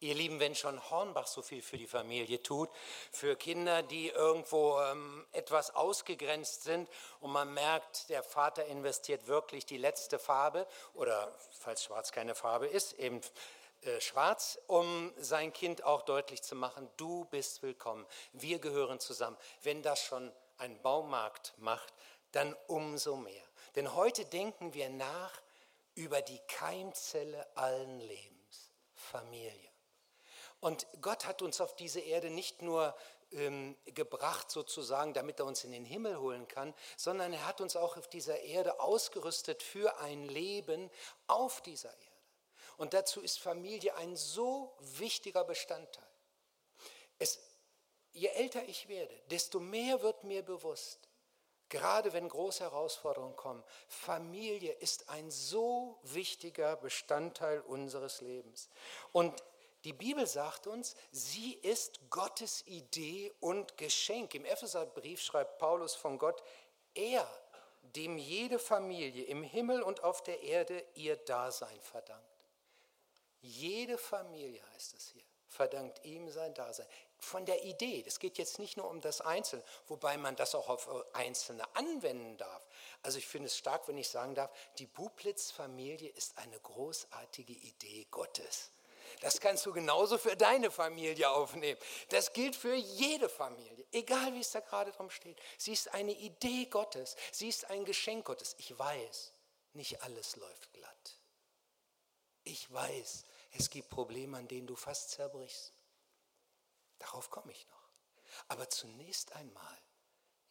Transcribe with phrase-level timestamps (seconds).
[0.00, 2.70] Ihr Lieben, wenn schon Hornbach so viel für die Familie tut,
[3.10, 9.66] für Kinder, die irgendwo ähm, etwas ausgegrenzt sind und man merkt, der Vater investiert wirklich
[9.66, 13.20] die letzte Farbe oder falls schwarz keine Farbe ist, eben
[13.82, 19.36] äh, schwarz, um sein Kind auch deutlich zu machen, du bist willkommen, wir gehören zusammen.
[19.62, 21.92] Wenn das schon ein Baumarkt macht,
[22.30, 23.44] dann umso mehr.
[23.74, 25.42] Denn heute denken wir nach
[25.94, 29.67] über die Keimzelle allen Lebens, Familie.
[30.60, 32.96] Und Gott hat uns auf diese Erde nicht nur
[33.30, 37.76] ähm, gebracht sozusagen, damit er uns in den Himmel holen kann, sondern er hat uns
[37.76, 40.90] auch auf dieser Erde ausgerüstet für ein Leben
[41.26, 42.04] auf dieser Erde.
[42.76, 46.08] Und dazu ist Familie ein so wichtiger Bestandteil.
[47.18, 47.40] Es,
[48.12, 51.08] je älter ich werde, desto mehr wird mir bewusst,
[51.68, 58.68] gerade wenn große Herausforderungen kommen, Familie ist ein so wichtiger Bestandteil unseres Lebens.
[59.12, 59.42] Und
[59.84, 64.34] die Bibel sagt uns, sie ist Gottes Idee und Geschenk.
[64.34, 66.42] Im Epheserbrief schreibt Paulus von Gott,
[66.94, 67.28] er,
[67.82, 72.24] dem jede Familie im Himmel und auf der Erde ihr Dasein verdankt.
[73.40, 76.86] Jede Familie heißt es hier, verdankt ihm sein Dasein.
[77.20, 80.68] Von der Idee, das geht jetzt nicht nur um das Einzelne, wobei man das auch
[80.68, 82.66] auf Einzelne anwenden darf.
[83.02, 88.06] Also ich finde es stark, wenn ich sagen darf, die Bublitz-Familie ist eine großartige Idee
[88.10, 88.70] Gottes.
[89.20, 91.78] Das kannst du genauso für deine Familie aufnehmen.
[92.10, 95.38] Das gilt für jede Familie, egal wie es da gerade drum steht.
[95.56, 98.54] Sie ist eine Idee Gottes, sie ist ein Geschenk Gottes.
[98.58, 99.32] Ich weiß,
[99.74, 101.18] nicht alles läuft glatt.
[102.44, 105.72] Ich weiß, es gibt Probleme, an denen du fast zerbrichst.
[106.98, 107.88] Darauf komme ich noch.
[108.48, 109.78] Aber zunächst einmal,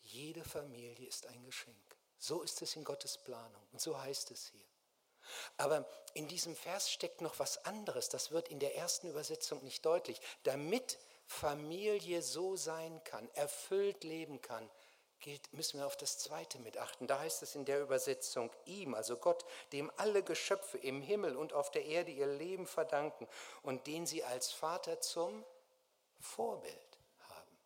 [0.02, 1.98] jede Familie ist ein Geschenk.
[2.18, 4.66] So ist es in Gottes Planung und so heißt es hier.
[5.58, 8.10] Aber in diesem Vers steckt noch was anderes.
[8.10, 10.20] Das wird in der ersten Übersetzung nicht deutlich.
[10.44, 10.98] Damit
[11.28, 14.70] Familie so sein kann, erfüllt leben kann,
[15.20, 17.08] gilt, müssen wir auf das zweite mit achten.
[17.08, 21.54] Da heißt es in der Übersetzung ihm, also Gott, dem alle Geschöpfe im Himmel und
[21.54, 23.28] auf der Erde ihr Leben verdanken
[23.62, 25.44] und den sie als Vater zum
[26.20, 26.98] Vorbild
[27.30, 27.58] haben.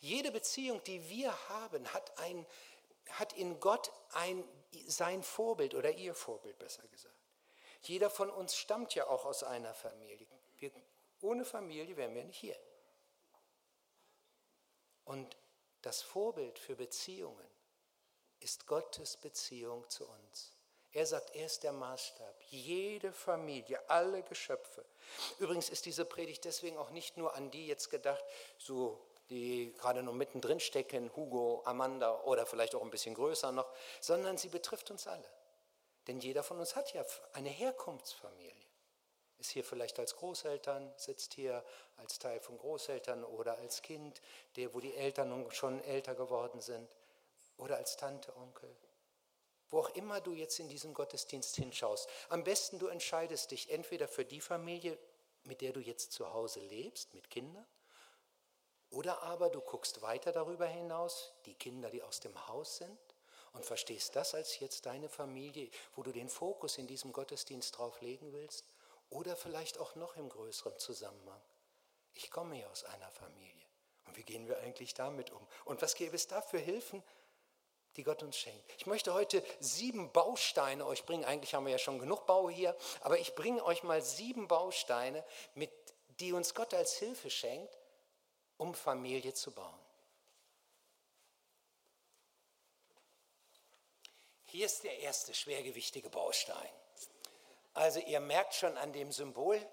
[0.00, 2.46] Jede Beziehung, die wir haben, hat, ein,
[3.12, 4.44] hat in Gott ein
[4.86, 7.14] sein Vorbild oder ihr Vorbild besser gesagt.
[7.82, 10.26] Jeder von uns stammt ja auch aus einer Familie.
[10.58, 10.70] Wir,
[11.20, 12.58] ohne Familie wären wir nicht hier.
[15.04, 15.36] Und
[15.82, 17.48] das Vorbild für Beziehungen
[18.40, 20.52] ist Gottes Beziehung zu uns.
[20.92, 22.42] Er sagt, er ist der Maßstab.
[22.48, 24.84] Jede Familie, alle Geschöpfe.
[25.38, 28.24] Übrigens ist diese Predigt deswegen auch nicht nur an die jetzt gedacht,
[28.58, 33.70] so die gerade noch mittendrin stecken, Hugo, Amanda oder vielleicht auch ein bisschen größer noch,
[34.00, 35.28] sondern sie betrifft uns alle.
[36.06, 38.54] Denn jeder von uns hat ja eine Herkunftsfamilie.
[39.38, 41.64] Ist hier vielleicht als Großeltern, sitzt hier
[41.96, 44.20] als Teil von Großeltern oder als Kind,
[44.56, 46.88] der, wo die Eltern schon älter geworden sind,
[47.56, 48.74] oder als Tante, Onkel.
[49.70, 54.08] Wo auch immer du jetzt in diesem Gottesdienst hinschaust, am besten du entscheidest dich entweder
[54.08, 54.98] für die Familie,
[55.44, 57.66] mit der du jetzt zu Hause lebst, mit Kindern,
[58.90, 62.98] oder aber du guckst weiter darüber hinaus, die Kinder, die aus dem Haus sind,
[63.52, 68.00] und verstehst das als jetzt deine Familie, wo du den Fokus in diesem Gottesdienst drauf
[68.00, 68.64] legen willst,
[69.10, 71.40] oder vielleicht auch noch im größeren Zusammenhang.
[72.14, 73.54] Ich komme ja aus einer Familie.
[74.06, 75.46] Und wie gehen wir eigentlich damit um?
[75.64, 77.02] Und was gäbe es da für Hilfen,
[77.96, 78.70] die Gott uns schenkt?
[78.76, 81.24] Ich möchte heute sieben Bausteine euch bringen.
[81.24, 85.24] Eigentlich haben wir ja schon genug Bau hier, aber ich bringe euch mal sieben Bausteine,
[85.54, 85.70] mit,
[86.20, 87.76] die uns Gott als Hilfe schenkt,
[88.58, 89.78] um Familie zu bauen.
[94.46, 96.68] Hier ist der erste schwergewichtige Baustein.
[97.74, 99.64] Also ihr merkt schon an dem Symbol,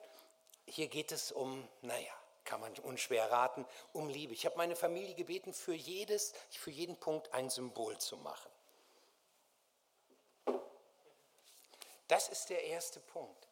[0.68, 2.14] hier geht es um, naja,
[2.44, 4.34] kann man unschwer raten, um Liebe.
[4.34, 8.52] Ich habe meine Familie gebeten, für, jedes, für jeden Punkt ein Symbol zu machen.
[12.08, 13.48] Das ist der erste Punkt.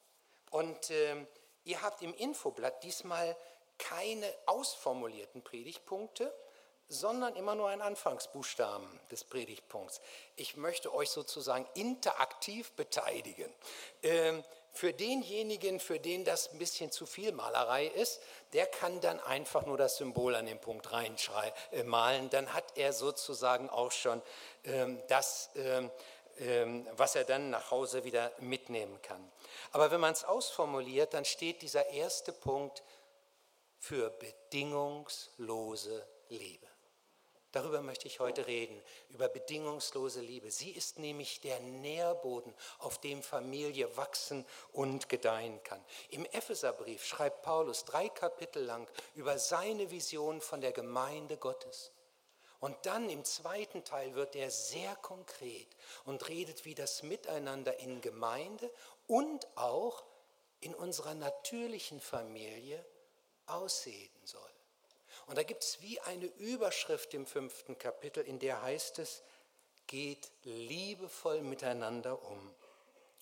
[0.52, 1.26] Und äh,
[1.64, 3.36] ihr habt im Infoblatt diesmal
[3.78, 6.34] keine ausformulierten Predigtpunkte,
[6.88, 10.02] sondern immer nur ein Anfangsbuchstaben des Predigtpunkts.
[10.36, 13.52] Ich möchte euch sozusagen interaktiv beteiligen.
[14.04, 18.22] Ähm, für denjenigen, für den das ein bisschen zu viel Malerei ist,
[18.54, 22.26] der kann dann einfach nur das Symbol an den Punkt reinmalen.
[22.26, 24.22] Äh, dann hat er sozusagen auch schon
[24.64, 25.92] ähm, das, ähm,
[26.98, 29.32] was er dann nach Hause wieder mitnehmen kann.
[29.72, 32.82] Aber wenn man es ausformuliert, dann steht dieser erste Punkt
[33.84, 36.66] für bedingungslose Liebe.
[37.52, 40.52] Darüber möchte ich heute reden, über bedingungslose Liebe.
[40.52, 45.84] Sie ist nämlich der Nährboden, auf dem Familie wachsen und gedeihen kann.
[46.12, 51.92] Im Epheserbrief schreibt Paulus drei Kapitel lang über seine Vision von der Gemeinde Gottes.
[52.62, 55.76] Und dann im zweiten Teil wird er sehr konkret
[56.06, 58.72] und redet, wie das Miteinander in Gemeinde
[59.08, 60.06] und auch
[60.62, 62.86] in unserer natürlichen Familie
[63.48, 64.42] aussehen soll.
[65.28, 69.24] Und da gibt es wie eine Überschrift im fünften Kapitel, in der heißt es,
[69.88, 72.54] geht liebevoll miteinander um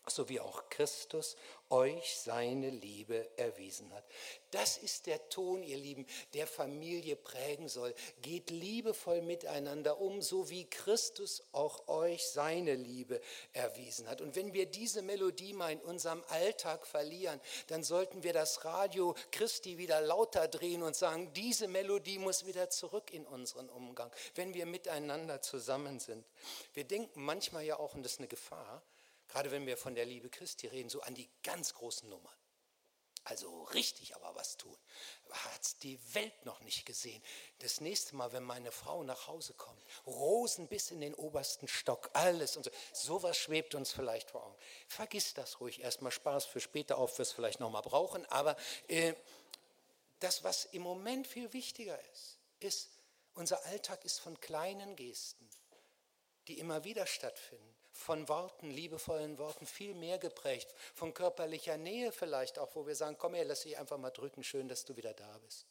[0.08, 1.36] so wie auch Christus
[1.70, 4.04] euch seine Liebe erwiesen hat.
[4.52, 7.94] Das ist der Ton, ihr Lieben, der Familie prägen soll.
[8.22, 13.22] Geht liebevoll miteinander um, so wie Christus auch euch seine Liebe
[13.54, 14.20] erwiesen hat.
[14.20, 19.16] Und wenn wir diese Melodie mal in unserem Alltag verlieren, dann sollten wir das Radio
[19.32, 24.54] Christi wieder lauter drehen und sagen, diese Melodie muss wieder zurück in unseren Umgang, wenn
[24.54, 26.26] wir miteinander zusammen sind.
[26.74, 28.84] Wir denken manchmal ja auch, und das ist eine Gefahr,
[29.32, 32.36] gerade wenn wir von der Liebe Christi reden, so an die ganz großen Nummern.
[33.24, 34.76] Also richtig aber was tun.
[35.30, 37.22] Hat die Welt noch nicht gesehen.
[37.60, 42.10] Das nächste Mal, wenn meine Frau nach Hause kommt, Rosen bis in den obersten Stock,
[42.14, 42.72] alles und so.
[42.94, 44.58] Sowas schwebt uns vielleicht vor Augen.
[44.88, 48.26] Vergiss das ruhig erstmal Spaß für später auf, wir es vielleicht nochmal brauchen.
[48.26, 48.58] Aber
[48.88, 49.14] äh,
[50.20, 52.90] das, was im Moment viel wichtiger ist, ist,
[53.36, 55.48] unser Alltag ist von kleinen Gesten,
[56.48, 57.71] die immer wieder stattfinden
[58.02, 63.16] von Worten, liebevollen Worten viel mehr geprägt, von körperlicher Nähe vielleicht auch, wo wir sagen,
[63.18, 65.66] komm her, lass dich einfach mal drücken, schön, dass du wieder da bist.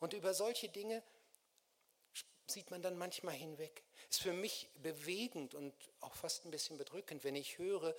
[0.00, 1.02] Und über solche Dinge
[2.46, 3.84] sieht man dann manchmal hinweg.
[4.10, 7.94] Ist für mich bewegend und auch fast ein bisschen bedrückend, wenn ich höre,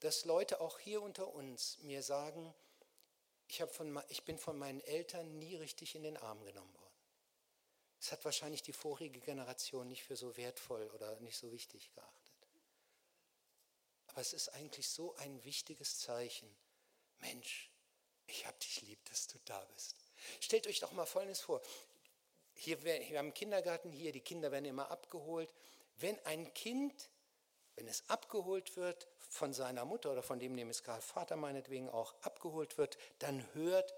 [0.00, 2.54] dass Leute auch hier unter uns mir sagen,
[3.48, 6.88] ich, von, ich bin von meinen Eltern nie richtig in den Arm genommen worden.
[7.98, 12.27] Das hat wahrscheinlich die vorige Generation nicht für so wertvoll oder nicht so wichtig geachtet.
[14.08, 16.48] Aber es ist eigentlich so ein wichtiges Zeichen.
[17.20, 17.70] Mensch,
[18.26, 19.96] ich habe dich lieb, dass du da bist.
[20.40, 21.62] Stellt euch doch mal Folgendes vor.
[22.54, 25.52] Hier, wir haben einen Kindergarten hier, die Kinder werden immer abgeholt.
[25.96, 27.10] Wenn ein Kind,
[27.76, 31.88] wenn es abgeholt wird von seiner Mutter oder von dem, dem es gerade Vater meinetwegen
[31.88, 33.94] auch abgeholt wird, dann hört,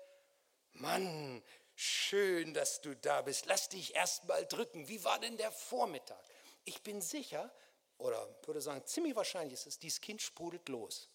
[0.72, 1.42] Mann,
[1.74, 3.46] schön, dass du da bist.
[3.46, 4.88] Lass dich erst mal drücken.
[4.88, 6.22] Wie war denn der Vormittag?
[6.64, 7.50] Ich bin sicher,
[8.00, 11.08] oder würde sagen, ziemlich wahrscheinlich ist es, dieses Kind sprudelt los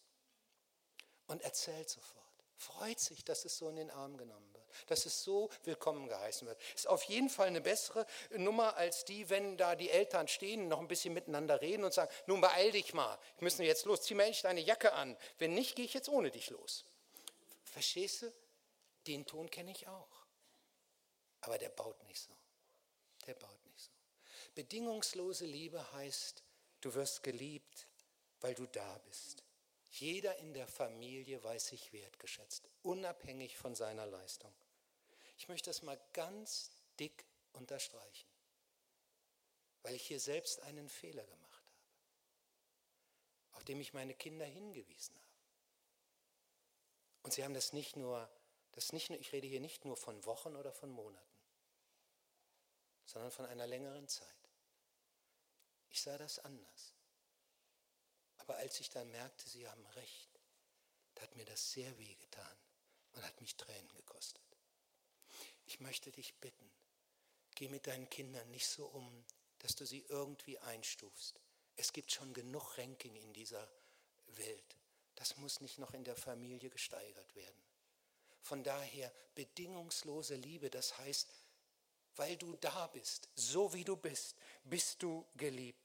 [1.27, 2.25] und erzählt sofort.
[2.57, 6.47] Freut sich, dass es so in den Arm genommen wird, dass es so willkommen geheißen
[6.47, 6.57] wird.
[6.73, 10.79] Ist auf jeden Fall eine bessere Nummer als die, wenn da die Eltern stehen, noch
[10.79, 14.13] ein bisschen miteinander reden und sagen, nun beeil dich mal, ich müssen jetzt los, zieh
[14.13, 15.17] mir endlich deine Jacke an.
[15.37, 16.85] Wenn nicht, gehe ich jetzt ohne dich los.
[17.65, 18.33] Verstehst du?
[19.07, 20.25] Den Ton kenne ich auch.
[21.41, 22.31] Aber der baut nicht so.
[23.27, 23.91] Der baut nicht so.
[24.55, 26.44] Bedingungslose Liebe heißt,
[26.85, 27.87] Du wirst geliebt,
[28.41, 29.43] weil du da bist.
[29.89, 34.53] Jeder in der Familie weiß sich wertgeschätzt, unabhängig von seiner Leistung.
[35.39, 38.29] Ich möchte das mal ganz dick unterstreichen,
[39.81, 41.65] weil ich hier selbst einen Fehler gemacht
[43.49, 45.39] habe, auf dem ich meine Kinder hingewiesen habe.
[47.23, 48.29] Und sie haben das nicht nur,
[48.73, 51.35] das nicht nur, ich rede hier nicht nur von Wochen oder von Monaten,
[53.05, 54.44] sondern von einer längeren Zeit.
[55.95, 56.93] Ich sah das anders.
[58.39, 60.29] Aber als ich dann merkte, sie haben recht,
[61.13, 62.57] da hat mir das sehr weh getan
[63.13, 64.43] und hat mich Tränen gekostet.
[65.63, 66.69] Ich möchte dich bitten,
[67.55, 69.25] geh mit deinen Kindern nicht so um,
[69.59, 71.39] dass du sie irgendwie einstufst.
[71.77, 73.65] Es gibt schon genug Ranking in dieser
[74.25, 74.75] Welt.
[75.15, 77.63] Das muss nicht noch in der Familie gesteigert werden.
[78.41, 81.29] Von daher bedingungslose Liebe, das heißt,
[82.17, 84.35] weil du da bist, so wie du bist,
[84.65, 85.84] bist du geliebt.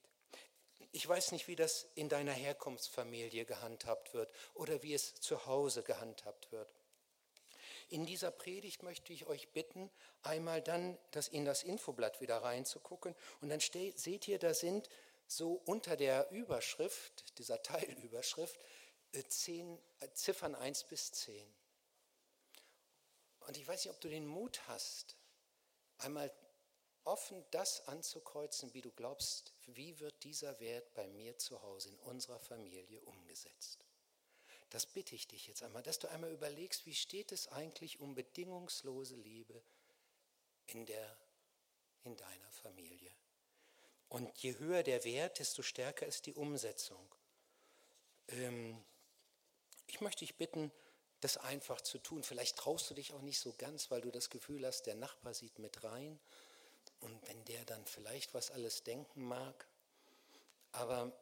[0.92, 5.82] Ich weiß nicht, wie das in deiner Herkunftsfamilie gehandhabt wird oder wie es zu Hause
[5.82, 6.74] gehandhabt wird.
[7.90, 9.90] In dieser Predigt möchte ich euch bitten,
[10.22, 13.16] einmal dann das in das Infoblatt wieder reinzugucken.
[13.40, 14.88] Und dann steht, seht ihr, da sind
[15.26, 18.60] so unter der Überschrift, dieser Teilüberschrift,
[19.12, 21.44] äh, zehn, äh, Ziffern 1 bis 10.
[23.40, 25.16] Und ich weiß nicht, ob du den Mut hast,
[25.98, 26.32] einmal
[27.10, 31.98] offen das anzukreuzen, wie du glaubst, wie wird dieser Wert bei mir zu Hause in
[31.98, 33.84] unserer Familie umgesetzt.
[34.70, 38.14] Das bitte ich dich jetzt einmal, dass du einmal überlegst, wie steht es eigentlich um
[38.14, 39.60] bedingungslose Liebe
[40.66, 41.16] in, der,
[42.04, 43.10] in deiner Familie.
[44.08, 47.04] Und je höher der Wert, desto stärker ist die Umsetzung.
[48.28, 48.80] Ähm,
[49.88, 50.70] ich möchte dich bitten,
[51.20, 52.22] das einfach zu tun.
[52.22, 55.34] Vielleicht traust du dich auch nicht so ganz, weil du das Gefühl hast, der Nachbar
[55.34, 56.20] sieht mit rein
[57.00, 59.66] und wenn der dann vielleicht was alles denken mag,
[60.72, 61.12] aber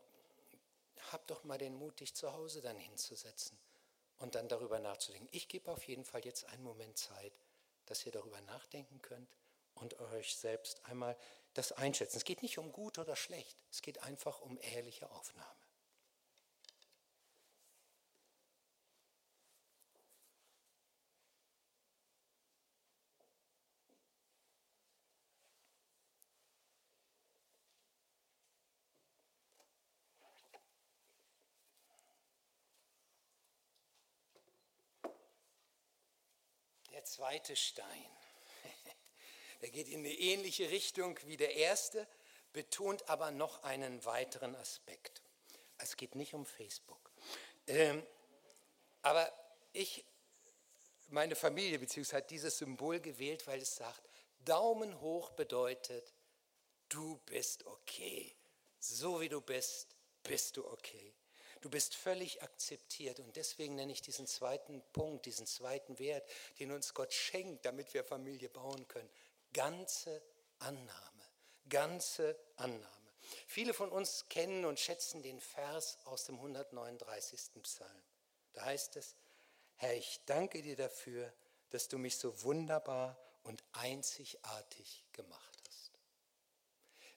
[1.12, 3.58] hab doch mal den Mut, dich zu Hause dann hinzusetzen
[4.18, 5.28] und dann darüber nachzudenken.
[5.32, 7.32] Ich gebe auf jeden Fall jetzt einen Moment Zeit,
[7.86, 9.28] dass ihr darüber nachdenken könnt
[9.74, 11.16] und euch selbst einmal
[11.54, 12.18] das einschätzen.
[12.18, 15.67] Es geht nicht um gut oder schlecht, es geht einfach um ehrliche Aufnahme.
[37.12, 38.10] Zweite Stein,
[39.62, 42.06] der geht in eine ähnliche Richtung wie der erste,
[42.52, 45.22] betont aber noch einen weiteren Aspekt.
[45.78, 47.10] Es geht nicht um Facebook.
[47.66, 48.04] Ähm,
[49.02, 49.32] aber
[49.72, 50.04] ich,
[51.08, 54.02] meine Familie beziehungsweise hat dieses Symbol gewählt, weil es sagt,
[54.40, 56.12] Daumen hoch bedeutet,
[56.88, 58.34] du bist okay.
[58.80, 61.14] So wie du bist, bist du okay.
[61.60, 66.28] Du bist völlig akzeptiert und deswegen nenne ich diesen zweiten Punkt, diesen zweiten Wert,
[66.60, 69.10] den uns Gott schenkt, damit wir Familie bauen können.
[69.52, 70.22] Ganze
[70.60, 71.24] Annahme,
[71.68, 72.88] ganze Annahme.
[73.46, 77.62] Viele von uns kennen und schätzen den Vers aus dem 139.
[77.62, 78.02] Psalm.
[78.52, 79.16] Da heißt es,
[79.76, 81.32] Herr, ich danke dir dafür,
[81.70, 85.92] dass du mich so wunderbar und einzigartig gemacht hast.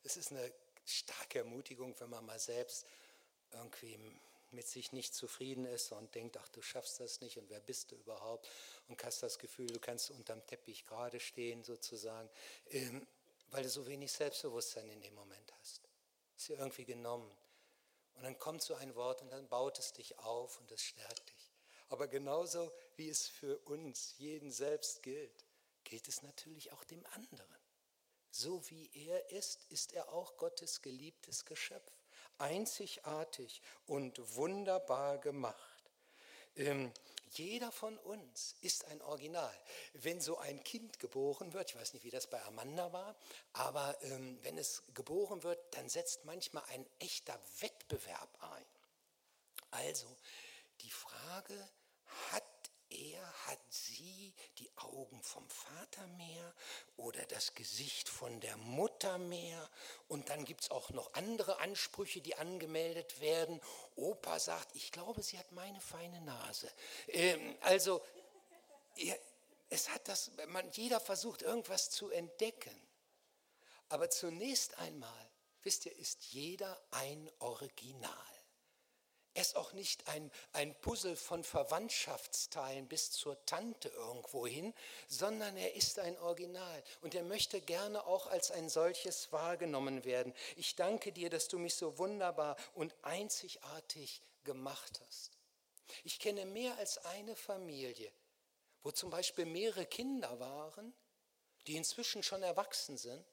[0.03, 0.51] Es ist eine
[0.85, 2.85] starke Ermutigung, wenn man mal selbst
[3.51, 3.97] irgendwie
[4.53, 7.91] mit sich nicht zufrieden ist und denkt, ach, du schaffst das nicht und wer bist
[7.91, 8.47] du überhaupt
[8.87, 12.29] und hast das Gefühl, du kannst unterm Teppich gerade stehen sozusagen,
[12.69, 13.05] ähm,
[13.51, 15.81] weil du so wenig Selbstbewusstsein in dem Moment hast.
[16.37, 17.31] Ist dir irgendwie genommen.
[18.15, 21.29] Und dann kommt so ein Wort und dann baut es dich auf und es stärkt
[21.29, 21.51] dich.
[21.89, 25.45] Aber genauso wie es für uns, jeden selbst gilt,
[25.83, 27.57] gilt es natürlich auch dem anderen.
[28.29, 31.91] So wie er ist, ist er auch Gottes geliebtes Geschöpf
[32.37, 35.91] einzigartig und wunderbar gemacht.
[36.55, 36.91] Ähm,
[37.31, 39.55] jeder von uns ist ein Original.
[39.93, 43.15] Wenn so ein Kind geboren wird, ich weiß nicht, wie das bei Amanda war,
[43.53, 48.65] aber ähm, wenn es geboren wird, dann setzt manchmal ein echter Wettbewerb ein.
[49.71, 50.07] Also
[50.81, 51.69] die Frage,
[52.31, 52.43] hat
[52.91, 56.53] er, hat sie die Augen vom Vater mehr
[56.97, 59.69] oder das Gesicht von der Mutter mehr.
[60.07, 63.61] Und dann gibt es auch noch andere Ansprüche, die angemeldet werden.
[63.95, 66.71] Opa sagt, ich glaube, sie hat meine feine Nase.
[67.07, 68.01] Ähm, also,
[69.69, 72.75] es hat das, man, jeder versucht irgendwas zu entdecken.
[73.89, 75.29] Aber zunächst einmal,
[75.63, 78.40] wisst ihr, ist jeder ein Original.
[79.33, 84.73] Er ist auch nicht ein, ein Puzzle von Verwandtschaftsteilen bis zur Tante irgendwo hin,
[85.07, 90.33] sondern er ist ein Original und er möchte gerne auch als ein solches wahrgenommen werden.
[90.57, 95.37] Ich danke dir, dass du mich so wunderbar und einzigartig gemacht hast.
[96.03, 98.11] Ich kenne mehr als eine Familie,
[98.83, 100.93] wo zum Beispiel mehrere Kinder waren,
[101.67, 103.23] die inzwischen schon erwachsen sind,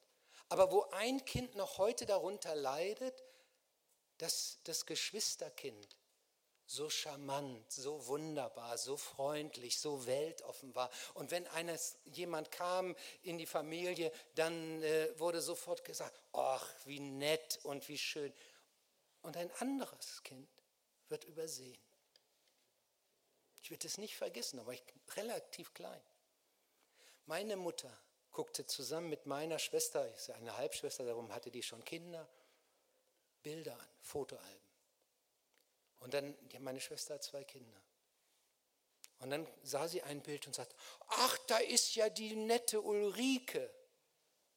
[0.48, 3.24] aber wo ein Kind noch heute darunter leidet,
[4.18, 5.96] dass das Geschwisterkind
[6.66, 10.90] so charmant, so wunderbar, so freundlich, so weltoffen war.
[11.14, 17.00] Und wenn eines, jemand kam in die Familie, dann äh, wurde sofort gesagt, ach, wie
[17.00, 18.34] nett und wie schön.
[19.22, 20.48] Und ein anderes Kind
[21.08, 21.78] wird übersehen.
[23.62, 24.82] Ich werde es nicht vergessen, aber ich
[25.16, 26.02] relativ klein.
[27.24, 27.90] Meine Mutter
[28.30, 32.28] guckte zusammen mit meiner Schwester, eine Halbschwester, darum hatte die schon Kinder,
[33.48, 34.68] Bilder an, Fotoalben.
[36.00, 37.80] Und dann, meine Schwester hat zwei Kinder.
[39.20, 40.76] Und dann sah sie ein Bild und sagte,
[41.08, 43.72] ach, da ist ja die nette Ulrike.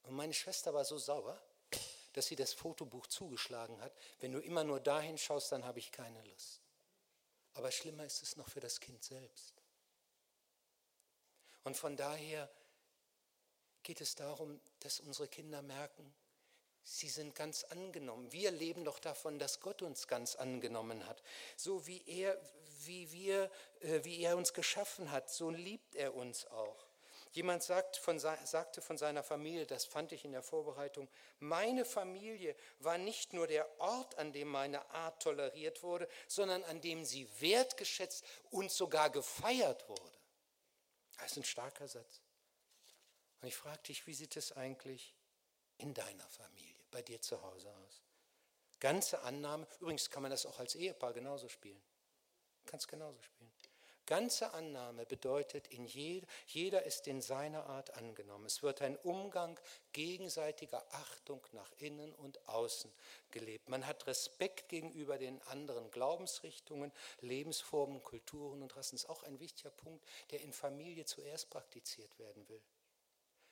[0.03, 1.41] Und meine Schwester war so sauer,
[2.11, 3.93] dass sie das Fotobuch zugeschlagen hat.
[4.19, 6.61] Wenn du immer nur dahin schaust, dann habe ich keine Lust.
[7.53, 9.53] Aber schlimmer ist es noch für das Kind selbst.
[11.63, 12.51] Und von daher
[13.83, 16.13] geht es darum, dass unsere Kinder merken,
[16.83, 18.31] Sie sind ganz angenommen.
[18.31, 21.21] Wir leben doch davon, dass Gott uns ganz angenommen hat.
[21.55, 22.39] So wie er,
[22.85, 26.91] wie wir, äh, wie er uns geschaffen hat, so liebt er uns auch.
[27.33, 31.07] Jemand sagt von, sagte von seiner Familie, das fand ich in der Vorbereitung,
[31.39, 36.81] meine Familie war nicht nur der Ort, an dem meine Art toleriert wurde, sondern an
[36.81, 40.19] dem sie wertgeschätzt und sogar gefeiert wurde.
[41.17, 42.21] Das ist ein starker Satz.
[43.41, 45.15] Und ich frage dich, wie sieht es eigentlich
[45.77, 48.03] in deiner Familie, bei dir zu Hause aus.
[48.79, 51.81] Ganze Annahme, übrigens kann man das auch als Ehepaar genauso spielen.
[52.65, 53.51] Kannst genauso spielen.
[54.11, 58.45] Ganze Annahme bedeutet, in jeder, jeder ist in seiner Art angenommen.
[58.45, 59.57] Es wird ein Umgang
[59.93, 62.91] gegenseitiger Achtung nach innen und außen
[63.29, 63.69] gelebt.
[63.69, 68.95] Man hat Respekt gegenüber den anderen Glaubensrichtungen, Lebensformen, Kulturen und Rassen.
[68.95, 72.61] Das ist auch ein wichtiger Punkt, der in Familie zuerst praktiziert werden will.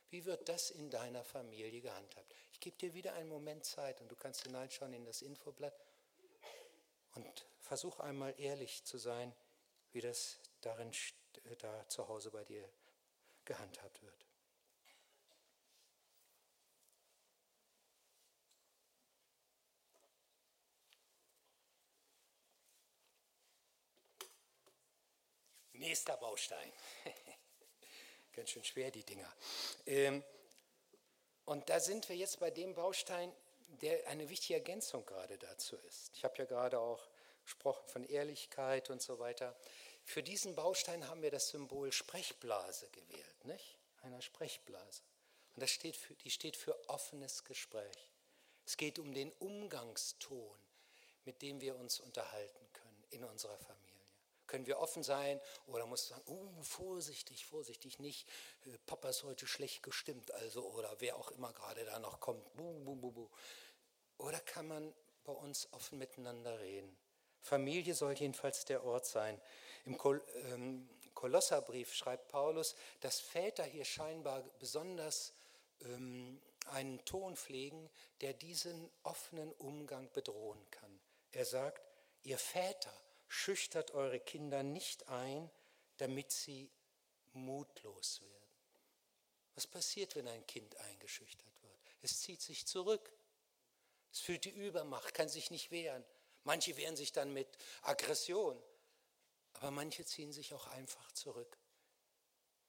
[0.09, 2.33] Wie wird das in deiner Familie gehandhabt?
[2.51, 5.79] Ich gebe dir wieder einen Moment Zeit und du kannst hineinschauen in das Infoblatt
[7.13, 9.35] und versuch einmal ehrlich zu sein,
[9.91, 10.91] wie das darin
[11.45, 12.67] äh, da zu Hause bei dir
[13.45, 14.25] gehandhabt wird.
[25.73, 26.73] Nächster Baustein.
[28.39, 29.29] Ganz schön schwer, die Dinger.
[29.85, 30.23] Ähm,
[31.43, 33.33] und da sind wir jetzt bei dem Baustein,
[33.81, 36.11] der eine wichtige Ergänzung gerade dazu ist.
[36.15, 37.05] Ich habe ja gerade auch
[37.43, 39.53] gesprochen von Ehrlichkeit und so weiter.
[40.05, 43.77] Für diesen Baustein haben wir das Symbol Sprechblase gewählt, nicht?
[44.03, 45.01] Einer Sprechblase.
[45.55, 48.13] Und das steht für, die steht für offenes Gespräch.
[48.65, 50.57] Es geht um den Umgangston,
[51.25, 53.88] mit dem wir uns unterhalten können in unserer Familie.
[54.49, 58.27] Können wir offen sein oder muss sagen, uh, vorsichtig, vorsichtig, nicht,
[58.65, 62.51] äh, Papa ist heute schlecht gestimmt, also oder wer auch immer gerade da noch kommt.
[62.55, 63.29] Buh, buh, buh, buh.
[64.17, 64.91] Oder kann man
[65.23, 66.97] bei uns offen miteinander reden?
[67.41, 69.39] Familie soll jedenfalls der Ort sein.
[69.85, 70.19] Im Kol
[70.51, 75.33] ähm, Kolosserbrief schreibt Paulus, dass Väter hier scheinbar besonders
[75.81, 76.41] ähm,
[76.71, 77.87] einen Ton pflegen,
[78.21, 80.99] der diesen offenen Umgang bedrohen kann.
[81.33, 81.83] Er sagt,
[82.23, 82.93] ihr Väter,
[83.29, 85.49] schüchtert eure Kinder nicht ein,
[85.97, 86.69] damit sie
[87.31, 88.35] mutlos werden.
[89.55, 91.95] Was passiert, wenn ein Kind eingeschüchtert wird?
[92.01, 93.13] Es zieht sich zurück.
[94.11, 96.03] Es fühlt die Übermacht, kann sich nicht wehren.
[96.43, 97.47] Manche wehren sich dann mit
[97.83, 98.61] Aggression,
[99.53, 101.57] aber manche ziehen sich auch einfach zurück.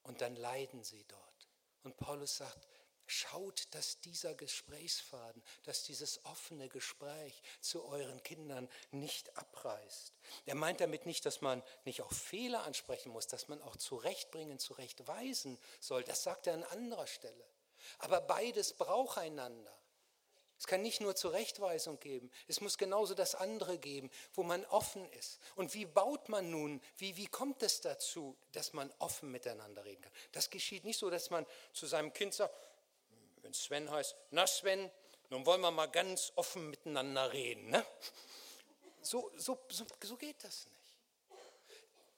[0.02, 1.48] Und dann leiden sie dort.
[1.82, 2.68] Und Paulus sagt,
[3.10, 10.12] schaut, dass dieser Gesprächsfaden, dass dieses offene Gespräch zu euren Kindern nicht abreißt.
[10.46, 14.58] Er meint damit nicht, dass man nicht auch Fehler ansprechen muss, dass man auch zurechtbringen,
[14.58, 16.04] zurechtweisen soll.
[16.04, 17.44] Das sagt er an anderer Stelle.
[17.98, 19.76] Aber beides braucht einander.
[20.60, 25.10] Es kann nicht nur Zurechtweisung geben, es muss genauso das andere geben, wo man offen
[25.12, 25.40] ist.
[25.56, 30.02] Und wie baut man nun, wie, wie kommt es dazu, dass man offen miteinander reden
[30.02, 30.12] kann?
[30.32, 32.54] Das geschieht nicht so, dass man zu seinem Kind sagt,
[33.42, 34.90] wenn Sven heißt, na Sven,
[35.30, 37.70] nun wollen wir mal ganz offen miteinander reden.
[37.70, 37.84] Ne?
[39.02, 40.80] So, so, so, so geht das nicht.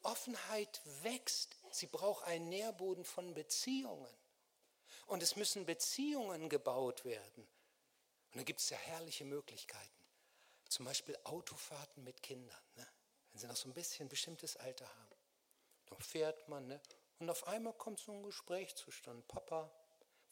[0.03, 4.13] Offenheit wächst, sie braucht einen Nährboden von Beziehungen.
[5.07, 7.47] Und es müssen Beziehungen gebaut werden.
[8.33, 10.07] Und da gibt es ja herrliche Möglichkeiten.
[10.69, 12.63] Zum Beispiel Autofahrten mit Kindern.
[12.77, 12.87] Ne?
[13.31, 15.17] Wenn sie noch so ein bisschen ein bestimmtes Alter haben.
[15.91, 16.81] Dann fährt man ne?
[17.19, 19.23] und auf einmal kommt so ein Gespräch zustande.
[19.29, 19.71] Papa,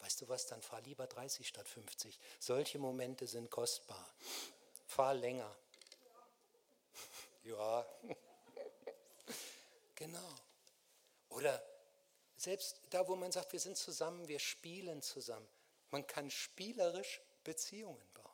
[0.01, 2.19] weißt du was, dann fahr lieber 30 statt 50.
[2.39, 4.13] Solche Momente sind kostbar.
[4.87, 5.55] Fahr länger.
[7.43, 7.85] ja.
[9.95, 10.35] genau.
[11.29, 11.63] Oder
[12.35, 15.47] selbst da, wo man sagt, wir sind zusammen, wir spielen zusammen.
[15.91, 18.31] Man kann spielerisch Beziehungen bauen.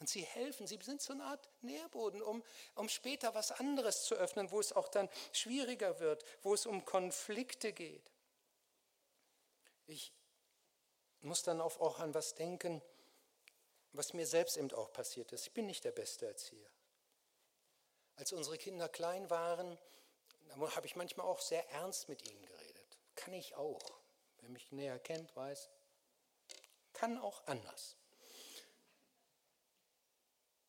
[0.00, 2.42] Und sie helfen, sie sind so eine Art Nährboden, um,
[2.74, 6.84] um später was anderes zu öffnen, wo es auch dann schwieriger wird, wo es um
[6.84, 8.10] Konflikte geht.
[9.86, 10.12] Ich
[11.24, 12.82] muss dann auch, an was denken,
[13.92, 15.46] was mir selbst eben auch passiert ist.
[15.46, 16.70] Ich bin nicht der beste Erzieher.
[18.16, 19.78] Als unsere Kinder klein waren,
[20.58, 22.98] habe ich manchmal auch sehr ernst mit ihnen geredet.
[23.16, 23.92] Kann ich auch.
[24.38, 25.70] Wer mich näher kennt, weiß,
[26.92, 27.96] kann auch anders.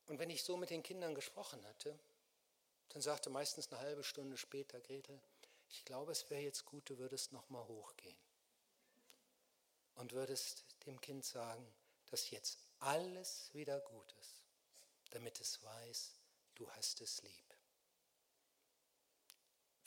[0.08, 2.00] Und wenn ich so mit den Kindern gesprochen hatte,
[2.89, 5.20] dann sagte meistens eine halbe Stunde später Gretel,
[5.70, 8.15] ich glaube, es wäre jetzt gut, du würdest noch mal hochgehen
[9.95, 11.65] und würdest dem Kind sagen,
[12.08, 14.43] dass jetzt alles wieder gut ist,
[15.12, 16.13] damit es weiß,
[16.55, 17.45] du hast es lieb.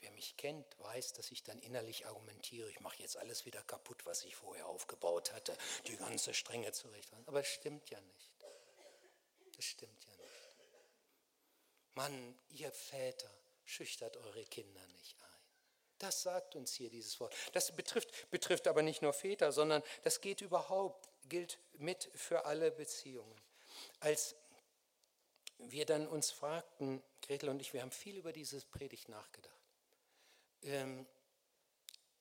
[0.01, 4.07] Wer mich kennt, weiß, dass ich dann innerlich argumentiere, ich mache jetzt alles wieder kaputt,
[4.07, 7.13] was ich vorher aufgebaut hatte, die ganze Strenge zurecht.
[7.27, 8.33] Aber es stimmt ja nicht.
[9.57, 10.29] Das stimmt ja nicht.
[11.95, 13.31] Mann, ihr Väter,
[13.65, 15.28] schüchtert eure Kinder nicht ein.
[15.99, 17.35] Das sagt uns hier dieses Wort.
[17.53, 22.71] Das betrifft, betrifft aber nicht nur Väter, sondern das geht überhaupt, gilt mit für alle
[22.71, 23.41] Beziehungen.
[24.01, 24.37] Als
[25.59, 29.53] wir dann uns fragten, Gretel und ich, wir haben viel über dieses Predigt nachgedacht.
[30.63, 31.07] Ähm,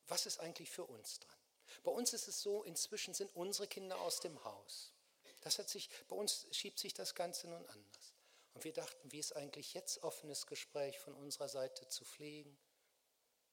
[0.07, 1.37] was ist eigentlich für uns dran?
[1.83, 4.93] Bei uns ist es so, inzwischen sind unsere Kinder aus dem Haus.
[5.41, 8.15] Das hat sich, bei uns schiebt sich das Ganze nun anders.
[8.53, 12.57] Und wir dachten, wie ist eigentlich jetzt offenes Gespräch von unserer Seite zu pflegen?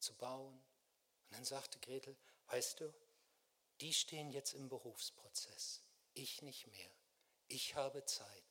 [0.04, 0.54] Zu bauen.
[0.54, 2.16] Und dann sagte Gretel,
[2.48, 2.94] weißt du,
[3.80, 6.90] die stehen jetzt im Berufsprozess, ich nicht mehr.
[7.48, 8.44] Ich habe Zeit.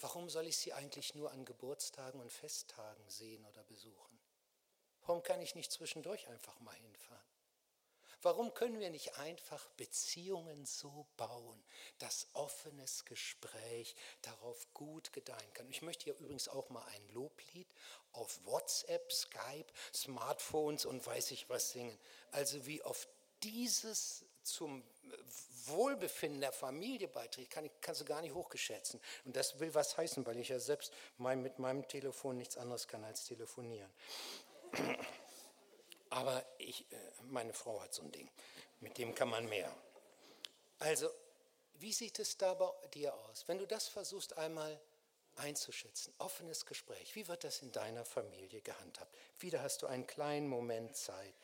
[0.00, 4.18] Warum soll ich sie eigentlich nur an Geburtstagen und Festtagen sehen oder besuchen?
[5.00, 7.37] Warum kann ich nicht zwischendurch einfach mal hinfahren?
[8.22, 11.62] Warum können wir nicht einfach Beziehungen so bauen,
[11.98, 15.70] dass offenes Gespräch darauf gut gedeihen kann?
[15.70, 17.68] Ich möchte hier übrigens auch mal ein Loblied
[18.12, 21.96] auf WhatsApp, Skype, Smartphones und weiß ich was singen.
[22.32, 23.08] Also wie oft
[23.44, 24.82] dieses zum
[25.66, 29.00] Wohlbefinden der Familie beiträgt, kann kannst du gar nicht hochgeschätzen.
[29.24, 32.88] Und das will was heißen, weil ich ja selbst mein, mit meinem Telefon nichts anderes
[32.88, 33.90] kann als telefonieren.
[36.10, 38.30] Aber ich, äh, meine Frau hat so ein Ding,
[38.80, 39.74] mit dem kann man mehr.
[40.78, 41.10] Also,
[41.74, 43.46] wie sieht es da bei dir aus?
[43.46, 44.80] Wenn du das versuchst einmal
[45.36, 49.14] einzuschätzen, offenes Gespräch, wie wird das in deiner Familie gehandhabt?
[49.38, 51.34] Wieder hast du einen kleinen Moment Zeit.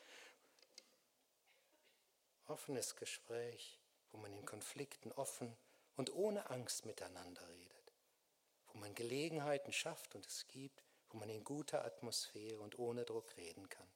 [2.46, 3.78] Offenes Gespräch,
[4.12, 5.56] wo man in Konflikten offen
[5.96, 7.92] und ohne Angst miteinander redet,
[8.68, 13.36] wo man Gelegenheiten schafft und es gibt, wo man in guter Atmosphäre und ohne Druck
[13.36, 13.88] reden kann.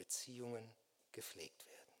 [0.00, 0.74] Beziehungen
[1.12, 1.92] gepflegt werden.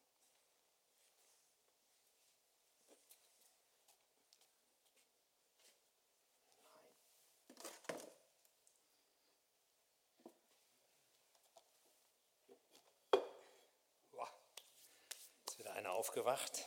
[15.46, 16.66] Ist wieder einer aufgewacht.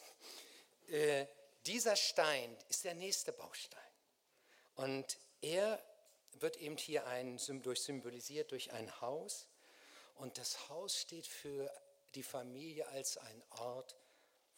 [0.85, 1.25] Äh,
[1.65, 3.81] dieser Stein ist der nächste Baustein.
[4.75, 5.83] Und er
[6.33, 9.47] wird eben hier ein, durch symbolisiert durch ein Haus.
[10.15, 11.71] Und das Haus steht für
[12.15, 13.97] die Familie als ein Ort,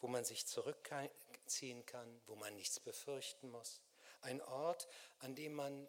[0.00, 3.80] wo man sich zurückziehen kann, wo man nichts befürchten muss.
[4.20, 4.88] Ein Ort,
[5.20, 5.88] an dem man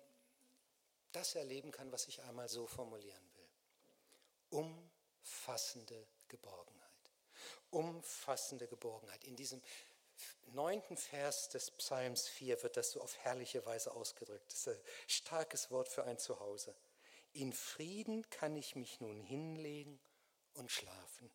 [1.11, 3.49] das erleben kann, was ich einmal so formulieren will.
[4.49, 6.77] Umfassende Geborgenheit.
[7.69, 9.23] Umfassende Geborgenheit.
[9.25, 9.61] In diesem
[10.47, 14.51] neunten Vers des Psalms 4 wird das so auf herrliche Weise ausgedrückt.
[14.51, 16.73] Das ist ein starkes Wort für ein Zuhause.
[17.37, 19.99] In Frieden kann ich mich nun hinlegen
[20.53, 21.31] und schlafen.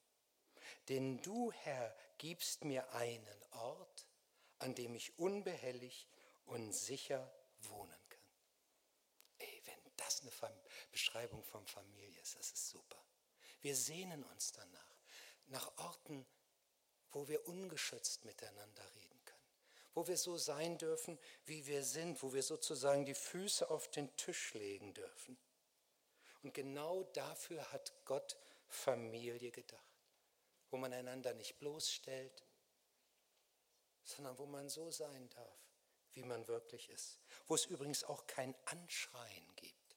[0.88, 4.08] Denn du, Herr, gibst mir einen Ort,
[4.58, 6.08] an dem ich unbehelligt
[6.46, 8.18] und sicher wohnen kann.
[9.38, 10.60] Ey, wenn das eine
[10.90, 13.00] Beschreibung von Familie ist, das ist super.
[13.60, 14.96] Wir sehnen uns danach,
[15.46, 16.26] nach Orten,
[17.12, 19.52] wo wir ungeschützt miteinander reden können,
[19.94, 24.16] wo wir so sein dürfen, wie wir sind, wo wir sozusagen die Füße auf den
[24.16, 25.38] Tisch legen dürfen.
[26.42, 30.02] Und genau dafür hat Gott Familie gedacht,
[30.70, 32.44] wo man einander nicht bloßstellt,
[34.04, 35.58] sondern wo man so sein darf,
[36.14, 37.20] wie man wirklich ist.
[37.46, 39.96] Wo es übrigens auch kein Anschreien gibt.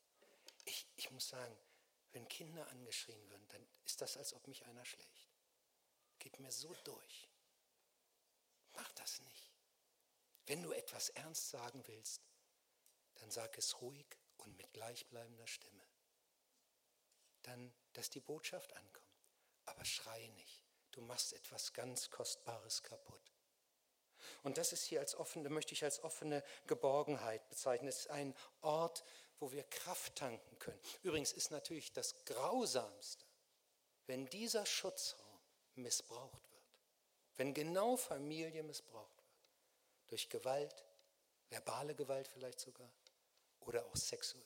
[0.65, 1.57] Ich, ich muss sagen,
[2.11, 5.29] wenn Kinder angeschrien würden, dann ist das, als ob mich einer schlägt.
[6.19, 7.29] Geht mir so durch.
[8.73, 9.51] Mach das nicht.
[10.45, 12.21] Wenn du etwas ernst sagen willst,
[13.15, 14.05] dann sag es ruhig
[14.37, 15.84] und mit gleichbleibender Stimme
[17.47, 19.05] dann, dass die Botschaft ankommt.
[19.65, 20.61] Aber schrei nicht.
[20.91, 23.31] Du machst etwas ganz Kostbares kaputt.
[24.43, 27.87] Und das ist hier als offene, möchte ich als offene Geborgenheit bezeichnen.
[27.87, 29.03] Es ist ein Ort,
[29.39, 30.79] wo wir Kraft tanken können.
[31.03, 33.25] Übrigens ist natürlich das Grausamste,
[34.07, 35.39] wenn dieser Schutzraum
[35.75, 36.63] missbraucht wird.
[37.37, 39.25] Wenn genau Familie missbraucht wird.
[40.07, 40.85] Durch Gewalt,
[41.49, 42.89] verbale Gewalt vielleicht sogar
[43.61, 44.43] oder auch sexuell.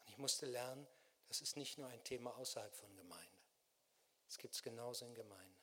[0.00, 0.86] Und ich musste lernen,
[1.30, 3.38] das ist nicht nur ein Thema außerhalb von Gemeinde.
[4.28, 5.60] Es gibt es genauso in Gemeinde.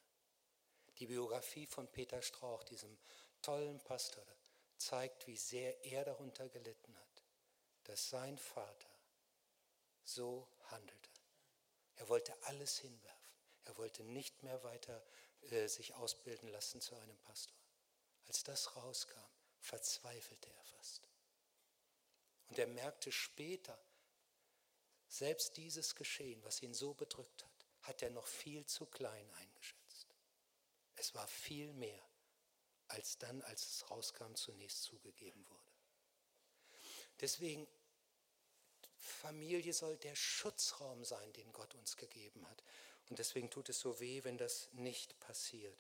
[0.98, 2.98] Die Biografie von Peter Strauch, diesem
[3.42, 4.26] tollen Pastor,
[4.78, 7.24] zeigt, wie sehr er darunter gelitten hat,
[7.84, 8.90] dass sein Vater
[10.06, 11.10] so handelte.
[11.98, 13.34] Er wollte alles hinwerfen.
[13.66, 15.04] Er wollte nicht mehr weiter
[15.50, 17.58] äh, sich ausbilden lassen zu einem Pastor.
[18.28, 19.20] Als das rauskam,
[19.60, 21.10] verzweifelte er fast.
[22.48, 23.78] Und er merkte später,
[25.08, 30.08] selbst dieses Geschehen, was ihn so bedrückt hat, hat er noch viel zu klein eingeschätzt.
[30.96, 32.04] Es war viel mehr,
[32.88, 35.72] als dann, als es rauskam, zunächst zugegeben wurde.
[37.20, 37.68] Deswegen,
[38.96, 42.64] Familie soll der Schutzraum sein, den Gott uns gegeben hat.
[43.10, 45.78] Und deswegen tut es so weh, wenn das nicht passiert.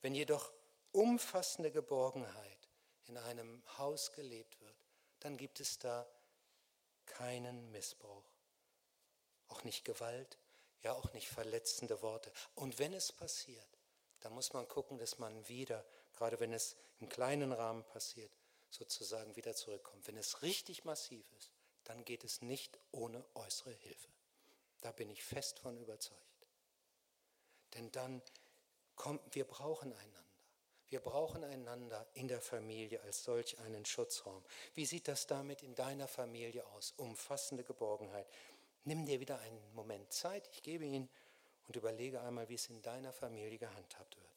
[0.00, 0.52] Wenn jedoch
[0.92, 2.68] umfassende Geborgenheit
[3.04, 4.76] in einem Haus gelebt wird,
[5.20, 6.10] dann gibt es da
[7.04, 8.24] keinen Missbrauch
[9.50, 10.38] auch nicht Gewalt,
[10.82, 12.32] ja auch nicht verletzende Worte.
[12.54, 13.68] Und wenn es passiert,
[14.20, 15.84] dann muss man gucken, dass man wieder,
[16.14, 18.30] gerade wenn es im kleinen Rahmen passiert,
[18.70, 20.06] sozusagen wieder zurückkommt.
[20.06, 21.52] Wenn es richtig massiv ist,
[21.84, 24.08] dann geht es nicht ohne äußere Hilfe.
[24.80, 26.20] Da bin ich fest von überzeugt.
[27.74, 28.22] Denn dann
[28.94, 30.20] kommt, wir brauchen einander.
[30.88, 34.44] Wir brauchen einander in der Familie als solch einen Schutzraum.
[34.74, 36.94] Wie sieht das damit in deiner Familie aus?
[36.96, 38.26] Umfassende Geborgenheit.
[38.84, 41.08] Nimm dir wieder einen Moment Zeit, ich gebe ihn
[41.66, 44.30] und überlege einmal, wie es in deiner Familie gehandhabt wird.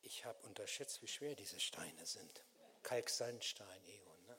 [0.00, 2.44] Ich habe unterschätzt, wie schwer diese Steine sind.
[2.82, 4.24] Kalksandstein, Eon.
[4.26, 4.38] Ne?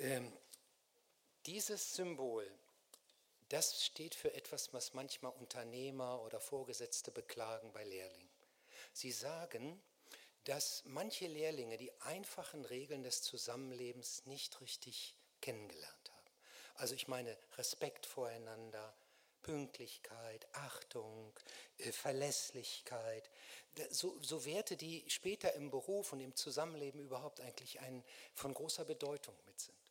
[0.00, 0.32] Ähm,
[1.48, 2.46] dieses Symbol,
[3.48, 8.28] das steht für etwas, was manchmal Unternehmer oder Vorgesetzte beklagen bei Lehrlingen.
[8.92, 9.82] Sie sagen,
[10.44, 16.30] dass manche Lehrlinge die einfachen Regeln des Zusammenlebens nicht richtig kennengelernt haben.
[16.74, 18.94] Also ich meine Respekt voreinander,
[19.40, 21.32] Pünktlichkeit, Achtung,
[21.78, 23.30] äh, Verlässlichkeit,
[23.88, 28.84] so, so, Werte, die später im Beruf und im Zusammenleben überhaupt eigentlich ein, von großer
[28.84, 29.87] Bedeutung mit sind.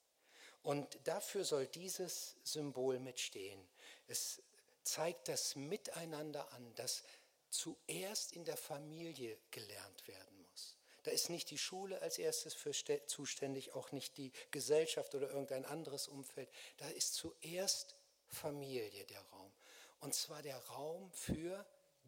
[0.67, 3.65] Und dafür soll dieses Symbol mitstehen.
[4.09, 4.41] Es
[4.83, 7.03] zeigt das Miteinander an, das
[7.49, 10.75] zuerst in der Familie gelernt werden muss.
[11.03, 12.73] Da ist nicht die Schule als erstes für
[13.07, 16.49] zuständig, auch nicht die Gesellschaft oder irgendein anderes Umfeld.
[16.75, 17.95] Da ist zuerst
[18.27, 19.53] Familie der Raum.
[20.01, 21.65] Und zwar der Raum für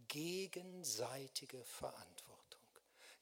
[0.09, 2.28] gegenseitige Verantwortung.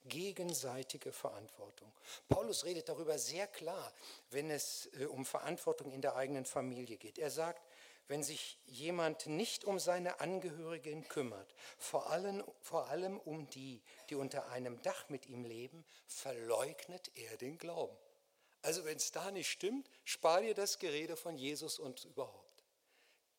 [0.07, 1.91] Gegenseitige Verantwortung.
[2.29, 3.93] Paulus redet darüber sehr klar,
[4.31, 7.17] wenn es äh, um Verantwortung in der eigenen Familie geht.
[7.17, 7.61] Er sagt,
[8.07, 14.15] wenn sich jemand nicht um seine Angehörigen kümmert, vor allem, vor allem um die, die
[14.15, 17.97] unter einem Dach mit ihm leben, verleugnet er den Glauben.
[18.61, 22.63] Also wenn es da nicht stimmt, spar dir das Gerede von Jesus und überhaupt.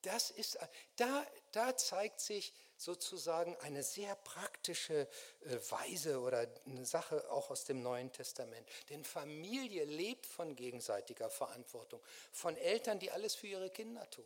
[0.03, 0.59] Das ist,
[0.97, 5.09] da, da zeigt sich sozusagen eine sehr praktische
[5.41, 8.67] äh, Weise oder eine Sache auch aus dem Neuen Testament.
[8.89, 12.01] Denn Familie lebt von gegenseitiger Verantwortung,
[12.33, 14.25] von Eltern, die alles für ihre Kinder tun,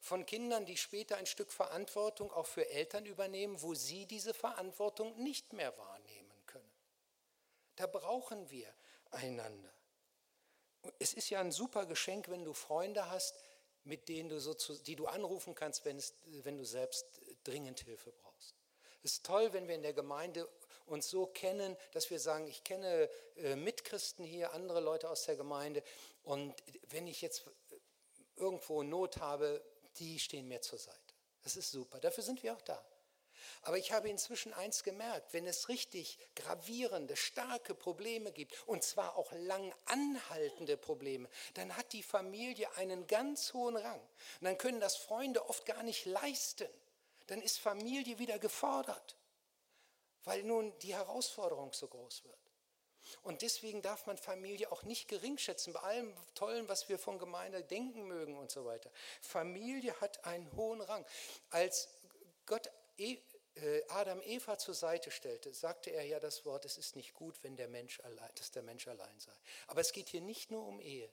[0.00, 5.20] von Kindern, die später ein Stück Verantwortung auch für Eltern übernehmen, wo sie diese Verantwortung
[5.20, 6.72] nicht mehr wahrnehmen können.
[7.74, 8.72] Da brauchen wir
[9.10, 9.72] einander.
[11.00, 13.34] Es ist ja ein super Geschenk, wenn du Freunde hast,
[13.86, 17.06] mit denen du so zu, die du anrufen kannst, wenn, es, wenn du selbst
[17.44, 18.54] dringend Hilfe brauchst.
[19.02, 20.48] Es ist toll, wenn wir in der Gemeinde
[20.86, 25.36] uns so kennen, dass wir sagen, ich kenne äh, Mitchristen hier, andere Leute aus der
[25.36, 25.82] Gemeinde
[26.24, 26.54] und
[26.88, 27.44] wenn ich jetzt
[28.34, 29.64] irgendwo Not habe,
[29.98, 31.14] die stehen mir zur Seite.
[31.42, 32.84] Das ist super, dafür sind wir auch da.
[33.66, 39.16] Aber ich habe inzwischen eins gemerkt, wenn es richtig gravierende, starke Probleme gibt, und zwar
[39.16, 44.00] auch lang anhaltende Probleme, dann hat die Familie einen ganz hohen Rang.
[44.00, 46.68] Und dann können das Freunde oft gar nicht leisten.
[47.26, 49.16] Dann ist Familie wieder gefordert,
[50.22, 52.38] weil nun die Herausforderung so groß wird.
[53.24, 57.64] Und deswegen darf man Familie auch nicht geringschätzen, bei allem Tollen, was wir von Gemeinde
[57.64, 58.92] denken mögen und so weiter.
[59.22, 61.04] Familie hat einen hohen Rang.
[61.50, 61.88] Als
[62.46, 63.18] Gott e- äh,
[63.88, 67.56] Adam Eva zur Seite stellte, sagte er ja das Wort, es ist nicht gut, wenn
[67.56, 69.32] der Mensch allein, dass der Mensch allein sei.
[69.68, 71.10] Aber es geht hier nicht nur um Ehe.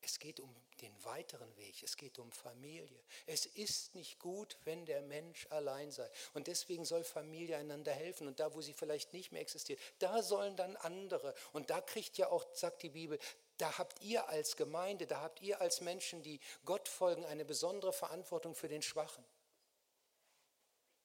[0.00, 3.02] Es geht um den weiteren Weg, es geht um Familie.
[3.26, 6.08] Es ist nicht gut, wenn der Mensch allein sei.
[6.34, 8.28] Und deswegen soll Familie einander helfen.
[8.28, 11.34] Und da, wo sie vielleicht nicht mehr existiert, da sollen dann andere.
[11.52, 13.18] Und da kriegt ja auch, sagt die Bibel,
[13.58, 17.92] da habt ihr als Gemeinde, da habt ihr als Menschen, die Gott folgen, eine besondere
[17.92, 19.24] Verantwortung für den Schwachen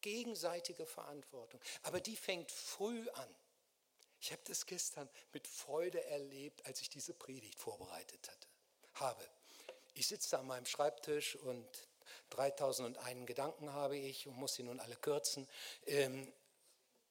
[0.04, 1.60] gegenseitige Verantwortung.
[1.82, 3.36] Aber die fängt früh an.
[4.20, 8.48] Ich habe das gestern mit Freude erlebt, als ich diese Predigt vorbereitet hatte,
[8.94, 9.28] habe.
[9.96, 11.68] Ich sitze an meinem Schreibtisch und
[12.30, 15.48] 3001 Gedanken habe ich und muss sie nun alle kürzen.
[15.86, 16.32] Ähm,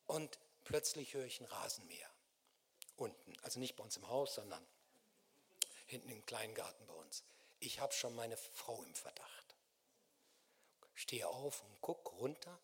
[0.07, 2.11] und plötzlich höre ich ein Rasenmäher
[2.97, 3.35] unten.
[3.43, 4.65] Also nicht bei uns im Haus, sondern
[5.87, 7.25] hinten im kleinen Garten bei uns.
[7.59, 9.55] Ich habe schon meine Frau im Verdacht.
[10.95, 12.59] Stehe auf und gucke runter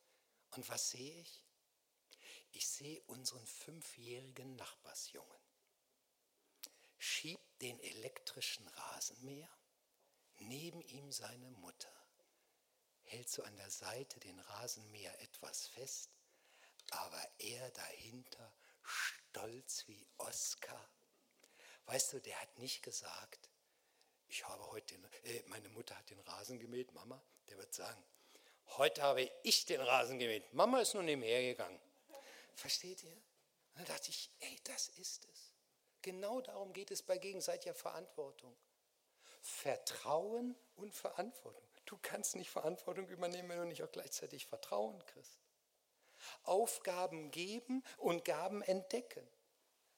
[0.50, 1.42] und was sehe ich?
[2.52, 5.38] Ich sehe unseren fünfjährigen Nachbarsjungen.
[6.96, 9.50] Schiebt den elektrischen Rasenmäher,
[10.38, 11.92] neben ihm seine Mutter,
[13.02, 16.10] hält so an der Seite den Rasenmäher etwas fest,
[16.90, 20.90] aber er dahinter stolz wie Oskar.
[21.84, 23.50] Weißt du, der hat nicht gesagt,
[24.26, 27.22] ich habe heute, den, äh, meine Mutter hat den Rasen gemäht, Mama.
[27.48, 28.04] Der wird sagen,
[28.76, 30.52] Heute habe ich den Rasen gemäht.
[30.52, 31.80] Mama ist nur nebenher gegangen.
[32.54, 33.12] Versteht ihr?
[33.12, 35.52] Und dann dachte ich, ey, das ist es.
[36.02, 38.54] Genau darum geht es bei gegenseitiger Verantwortung.
[39.40, 41.62] Vertrauen und Verantwortung.
[41.86, 45.38] Du kannst nicht Verantwortung übernehmen, wenn du nicht auch gleichzeitig Vertrauen kriegst.
[46.42, 49.26] Aufgaben geben und Gaben entdecken.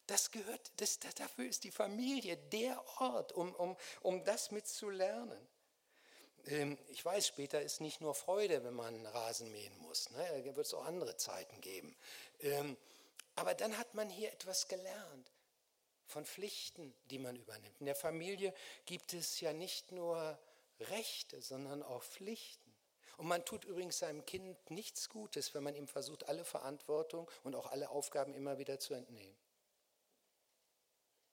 [0.06, 5.48] Das gehört, das, dafür ist die Familie der Ort, um, um, um das mitzulernen.
[6.50, 10.10] Ähm, ich weiß, später ist nicht nur Freude, wenn man Rasen mähen muss.
[10.10, 10.42] Ne?
[10.44, 11.96] Da wird es auch andere Zeiten geben.
[12.40, 12.76] Ähm,
[13.36, 15.32] aber dann hat man hier etwas gelernt
[16.06, 17.80] von Pflichten, die man übernimmt.
[17.80, 18.52] In der Familie
[18.84, 20.38] gibt es ja nicht nur
[20.80, 22.60] Rechte, sondern auch Pflichten.
[23.16, 27.54] Und man tut übrigens seinem Kind nichts Gutes, wenn man ihm versucht, alle Verantwortung und
[27.54, 29.36] auch alle Aufgaben immer wieder zu entnehmen.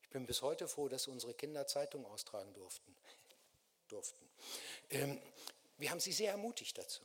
[0.03, 2.95] Ich bin bis heute froh, dass unsere Kinder Zeitung austragen durften.
[3.87, 4.27] Durften.
[4.89, 5.21] Ähm,
[5.77, 7.03] wir haben sie sehr ermutigt dazu.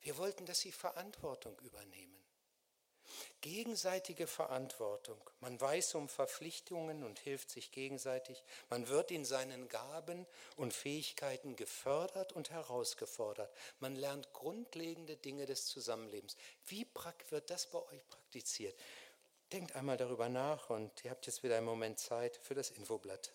[0.00, 2.18] Wir wollten, dass sie Verantwortung übernehmen.
[3.40, 5.18] Gegenseitige Verantwortung.
[5.40, 8.42] Man weiß um Verpflichtungen und hilft sich gegenseitig.
[8.68, 13.52] Man wird in seinen Gaben und Fähigkeiten gefördert und herausgefordert.
[13.80, 16.36] Man lernt grundlegende Dinge des Zusammenlebens.
[16.66, 16.86] Wie
[17.30, 18.78] wird das bei euch praktiziert?
[19.52, 23.32] Denkt einmal darüber nach und ihr habt jetzt wieder einen Moment Zeit für das Infoblatt.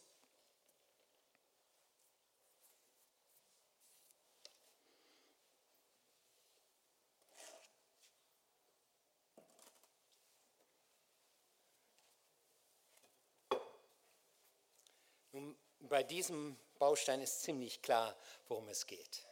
[15.34, 15.56] Nun,
[15.94, 19.28] bei diesem Baustein ist ziemlich klar, worum es geht.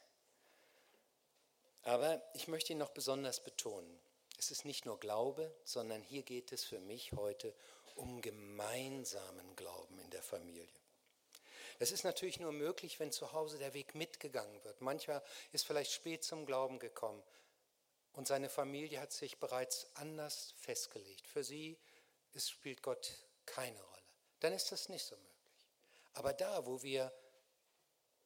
[1.81, 3.99] Aber ich möchte ihn noch besonders betonen.
[4.37, 7.55] Es ist nicht nur Glaube, sondern hier geht es für mich heute
[7.95, 10.69] um gemeinsamen Glauben in der Familie.
[11.79, 14.81] Das ist natürlich nur möglich, wenn zu Hause der Weg mitgegangen wird.
[14.81, 17.23] Manchmal ist vielleicht spät zum Glauben gekommen
[18.13, 21.25] und seine Familie hat sich bereits anders festgelegt.
[21.25, 21.79] Für sie
[22.37, 23.11] spielt Gott
[23.47, 24.03] keine Rolle.
[24.41, 25.30] Dann ist das nicht so möglich.
[26.13, 27.11] Aber da, wo wir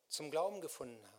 [0.08, 1.16] zum Glauben gefunden haben,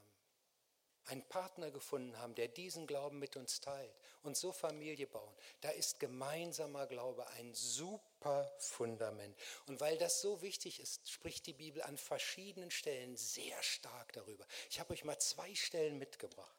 [1.06, 5.70] einen Partner gefunden haben, der diesen Glauben mit uns teilt und so Familie bauen, da
[5.70, 9.36] ist gemeinsamer Glaube ein super Fundament.
[9.66, 14.44] Und weil das so wichtig ist, spricht die Bibel an verschiedenen Stellen sehr stark darüber.
[14.68, 16.56] Ich habe euch mal zwei Stellen mitgebracht.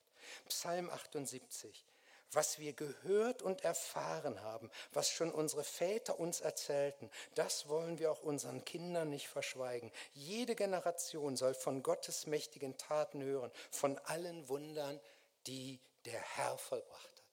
[0.48, 1.86] Psalm 78
[2.32, 8.12] was wir gehört und erfahren haben, was schon unsere Väter uns erzählten, das wollen wir
[8.12, 9.92] auch unseren Kindern nicht verschweigen.
[10.14, 15.00] Jede Generation soll von Gottes mächtigen Taten hören, von allen Wundern,
[15.46, 17.24] die der Herr vollbracht hat.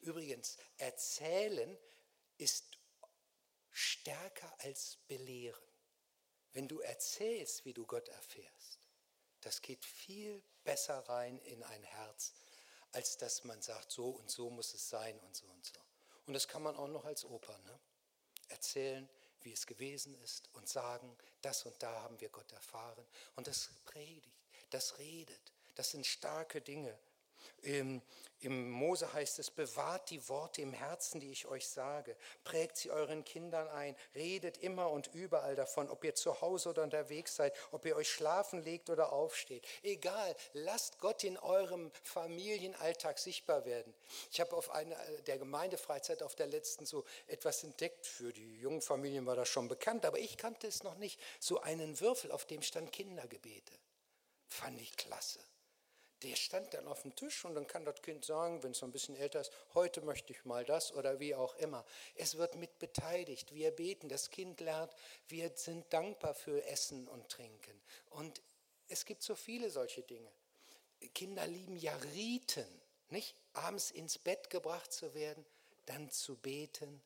[0.00, 1.78] Übrigens, erzählen
[2.36, 2.78] ist
[3.70, 5.62] stärker als belehren.
[6.52, 8.88] Wenn du erzählst, wie du Gott erfährst,
[9.40, 12.34] das geht viel besser rein in ein Herz,
[12.92, 15.80] als dass man sagt, so und so muss es sein und so und so.
[16.26, 17.78] Und das kann man auch noch als Oper ne?
[18.48, 19.08] erzählen,
[19.42, 23.06] wie es gewesen ist und sagen, das und da haben wir Gott erfahren.
[23.36, 24.28] Und das predigt,
[24.70, 26.98] das redet, das sind starke Dinge.
[27.62, 28.02] Im,
[28.40, 32.16] Im Mose heißt es, bewahrt die Worte im Herzen, die ich euch sage.
[32.42, 33.94] Prägt sie euren Kindern ein.
[34.14, 38.10] Redet immer und überall davon, ob ihr zu Hause oder unterwegs seid, ob ihr euch
[38.10, 39.66] schlafen legt oder aufsteht.
[39.82, 43.92] Egal, lasst Gott in eurem Familienalltag sichtbar werden.
[44.30, 48.06] Ich habe auf einer der Gemeindefreizeit auf der letzten so etwas entdeckt.
[48.06, 51.20] Für die jungen Familien war das schon bekannt, aber ich kannte es noch nicht.
[51.40, 53.74] So einen Würfel, auf dem stand Kindergebete.
[54.46, 55.40] Fand ich klasse
[56.22, 58.86] der stand dann auf dem Tisch und dann kann das Kind sagen, wenn es so
[58.86, 61.84] ein bisschen älter ist, heute möchte ich mal das oder wie auch immer.
[62.14, 63.54] Es wird mit beteiligt.
[63.54, 64.92] Wir beten, das Kind lernt,
[65.28, 67.80] wir sind dankbar für Essen und Trinken.
[68.10, 68.42] Und
[68.88, 70.30] es gibt so viele solche Dinge.
[71.14, 72.68] Kinder lieben ja Riten,
[73.08, 73.34] nicht?
[73.54, 75.44] Abends ins Bett gebracht zu werden,
[75.86, 77.00] dann zu beten,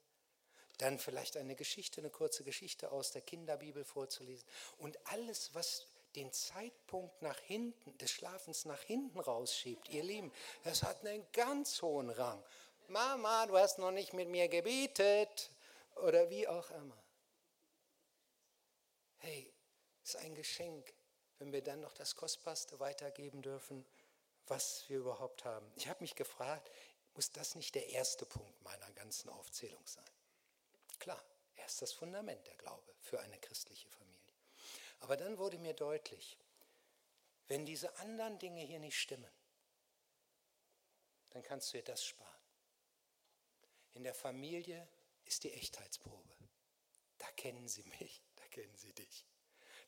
[0.79, 4.47] dann vielleicht eine Geschichte, eine kurze Geschichte aus der Kinderbibel vorzulesen.
[4.79, 10.83] Und alles, was den Zeitpunkt nach hinten, des Schlafens nach hinten rausschiebt, ihr Lieben, das
[10.83, 12.43] hat einen ganz hohen Rang.
[12.89, 15.51] Mama, du hast noch nicht mit mir gebetet
[15.97, 17.03] oder wie auch immer.
[19.19, 19.53] Hey,
[20.03, 20.93] ist ein Geschenk,
[21.39, 23.85] wenn wir dann noch das Kostbarste weitergeben dürfen,
[24.47, 25.71] was wir überhaupt haben.
[25.77, 26.71] Ich habe mich gefragt,
[27.15, 30.05] muss das nicht der erste Punkt meiner ganzen Aufzählung sein?
[30.99, 31.23] Klar,
[31.57, 34.04] er ist das Fundament der Glaube für eine christliche Familie.
[35.05, 36.39] Aber dann wurde mir deutlich,
[37.49, 39.31] wenn diese anderen Dinge hier nicht stimmen,
[41.29, 42.31] dann kannst du dir das sparen.
[43.93, 44.89] In der Familie
[45.27, 46.35] ist die Echtheitsprobe.
[47.19, 49.27] Da kennen sie mich, da kennen sie dich.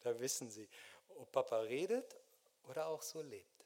[0.02, 0.68] Da wissen sie,
[1.08, 2.14] ob Papa redet
[2.64, 3.64] oder auch so lebt.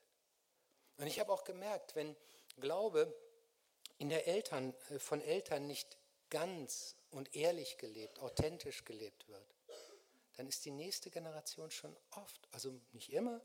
[0.98, 2.14] Und ich habe auch gemerkt, wenn
[2.61, 3.12] Glaube
[3.98, 5.98] in der Eltern, äh, von Eltern nicht
[6.28, 9.59] ganz und ehrlich gelebt, authentisch gelebt wird,
[10.41, 13.43] dann ist die nächste Generation schon oft, also nicht immer,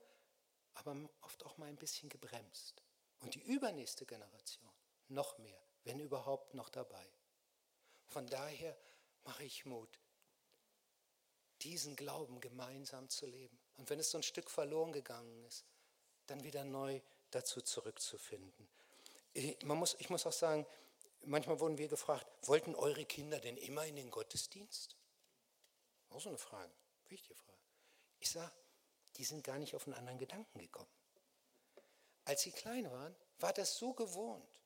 [0.75, 2.81] aber oft auch mal ein bisschen gebremst.
[3.19, 4.71] Und die übernächste Generation
[5.09, 7.05] noch mehr, wenn überhaupt noch dabei.
[8.07, 8.77] Von daher
[9.25, 9.99] mache ich Mut,
[11.63, 13.59] diesen Glauben gemeinsam zu leben.
[13.73, 15.65] Und wenn es so ein Stück verloren gegangen ist,
[16.27, 18.69] dann wieder neu dazu zurückzufinden.
[19.33, 20.65] Ich, man muss, ich muss auch sagen,
[21.25, 24.95] manchmal wurden wir gefragt, wollten eure Kinder denn immer in den Gottesdienst?
[26.11, 26.71] Auch so eine Frage,
[27.09, 27.59] wichtige Frage.
[28.19, 28.53] Ich sage,
[29.17, 30.89] die sind gar nicht auf einen anderen Gedanken gekommen.
[32.25, 34.61] Als sie klein waren, war das so gewohnt.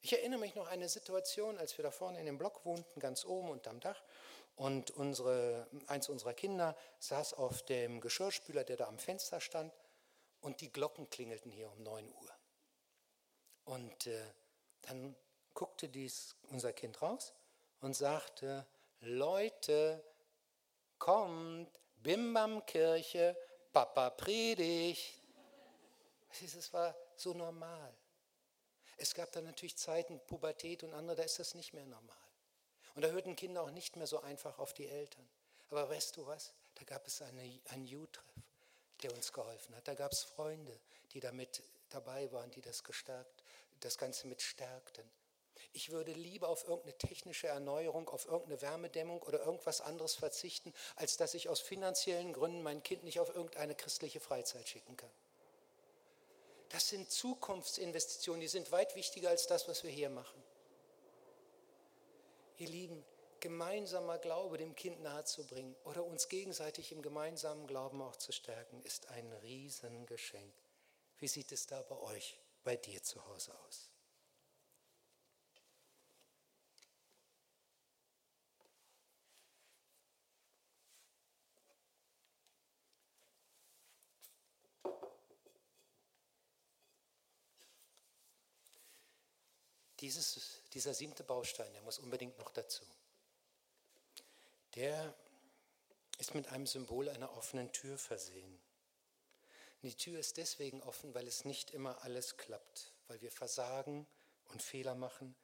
[0.00, 3.00] Ich erinnere mich noch an eine Situation, als wir da vorne in dem Block wohnten,
[3.00, 4.02] ganz oben unterm Dach.
[4.54, 9.72] Und unsere, eins unserer Kinder saß auf dem Geschirrspüler, der da am Fenster stand.
[10.40, 12.30] Und die Glocken klingelten hier um 9 Uhr.
[13.64, 14.22] Und äh,
[14.82, 15.16] dann
[15.54, 17.32] guckte dies, unser Kind raus
[17.80, 18.66] und sagte,
[19.00, 20.04] Leute,
[20.98, 21.70] kommt,
[22.02, 23.36] Bimbam-Kirche,
[23.72, 25.14] Papa predigt.
[26.40, 27.94] Es war so normal.
[28.98, 32.16] Es gab dann natürlich Zeiten, Pubertät und andere, da ist das nicht mehr normal.
[32.94, 35.28] Und da hörten Kinder auch nicht mehr so einfach auf die Eltern.
[35.70, 36.52] Aber weißt du was?
[36.74, 38.24] Da gab es eine, einen You-Treff,
[39.02, 39.86] der uns geholfen hat.
[39.86, 40.78] Da gab es Freunde,
[41.12, 43.42] die damit dabei waren, die das gestärkt,
[43.80, 45.10] das Ganze mit stärkten.
[45.72, 51.16] Ich würde lieber auf irgendeine technische Erneuerung, auf irgendeine Wärmedämmung oder irgendwas anderes verzichten, als
[51.16, 55.10] dass ich aus finanziellen Gründen mein Kind nicht auf irgendeine christliche Freizeit schicken kann.
[56.70, 60.42] Das sind Zukunftsinvestitionen, die sind weit wichtiger als das, was wir hier machen.
[62.58, 63.04] Ihr Lieben,
[63.40, 69.08] gemeinsamer Glaube dem Kind nahezubringen oder uns gegenseitig im gemeinsamen Glauben auch zu stärken, ist
[69.08, 70.52] ein Riesengeschenk.
[71.18, 73.90] Wie sieht es da bei euch, bei dir zu Hause aus?
[90.06, 92.84] Dieses, dieser siebte Baustein, der muss unbedingt noch dazu.
[94.76, 95.12] Der
[96.18, 98.60] ist mit einem Symbol einer offenen Tür versehen.
[99.82, 104.06] Die Tür ist deswegen offen, weil es nicht immer alles klappt, weil wir versagen
[104.44, 105.34] und Fehler machen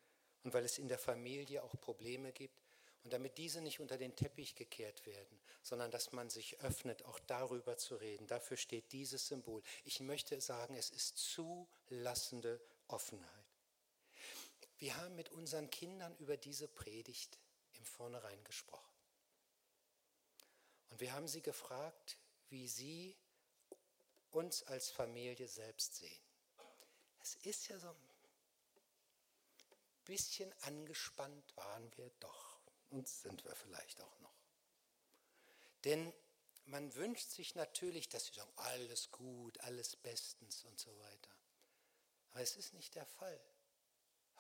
[0.45, 2.63] und weil es in der Familie auch Probleme gibt
[3.03, 7.19] und damit diese nicht unter den Teppich gekehrt werden, sondern dass man sich öffnet, auch
[7.27, 8.29] darüber zu reden.
[8.29, 9.61] Dafür steht dieses Symbol.
[9.83, 13.43] Ich möchte sagen, es ist zulassende Offenheit.
[14.83, 17.39] Wir haben mit unseren Kindern über diese Predigt
[17.75, 18.97] im Vornherein gesprochen.
[20.91, 22.19] Und wir haben sie gefragt,
[22.49, 23.17] wie sie
[24.33, 26.21] uns als Familie selbst sehen.
[27.21, 27.97] Es ist ja so ein
[30.05, 32.59] bisschen angespannt waren wir doch
[32.91, 34.35] und sind wir vielleicht auch noch.
[35.85, 36.13] Denn
[36.65, 41.31] man wünscht sich natürlich, dass sie sagen, alles gut, alles bestens und so weiter.
[42.33, 43.41] Aber es ist nicht der Fall.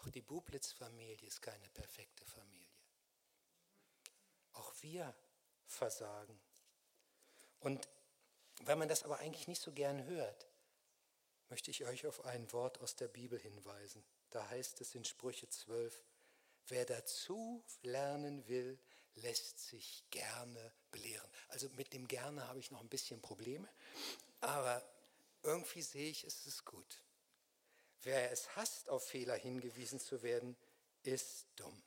[0.03, 2.66] Auch die Bublitz-Familie ist keine perfekte Familie.
[4.55, 5.14] Auch wir
[5.66, 6.38] versagen.
[7.61, 7.88] Und
[8.62, 10.46] weil man das aber eigentlich nicht so gern hört,
[11.48, 14.05] möchte ich euch auf ein Wort aus der Bibel hinweisen.
[14.30, 16.03] Da heißt es in Sprüche 12,
[16.68, 18.78] wer dazu lernen will,
[19.16, 21.30] lässt sich gerne belehren.
[21.48, 23.68] Also mit dem gerne habe ich noch ein bisschen Probleme,
[24.40, 24.82] aber
[25.42, 27.03] irgendwie sehe ich, es ist gut.
[28.03, 30.57] Wer es hasst, auf Fehler hingewiesen zu werden,
[31.03, 31.82] ist dumm.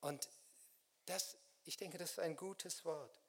[0.00, 0.28] Und
[1.06, 3.22] das, ich denke, das ist ein gutes Wort.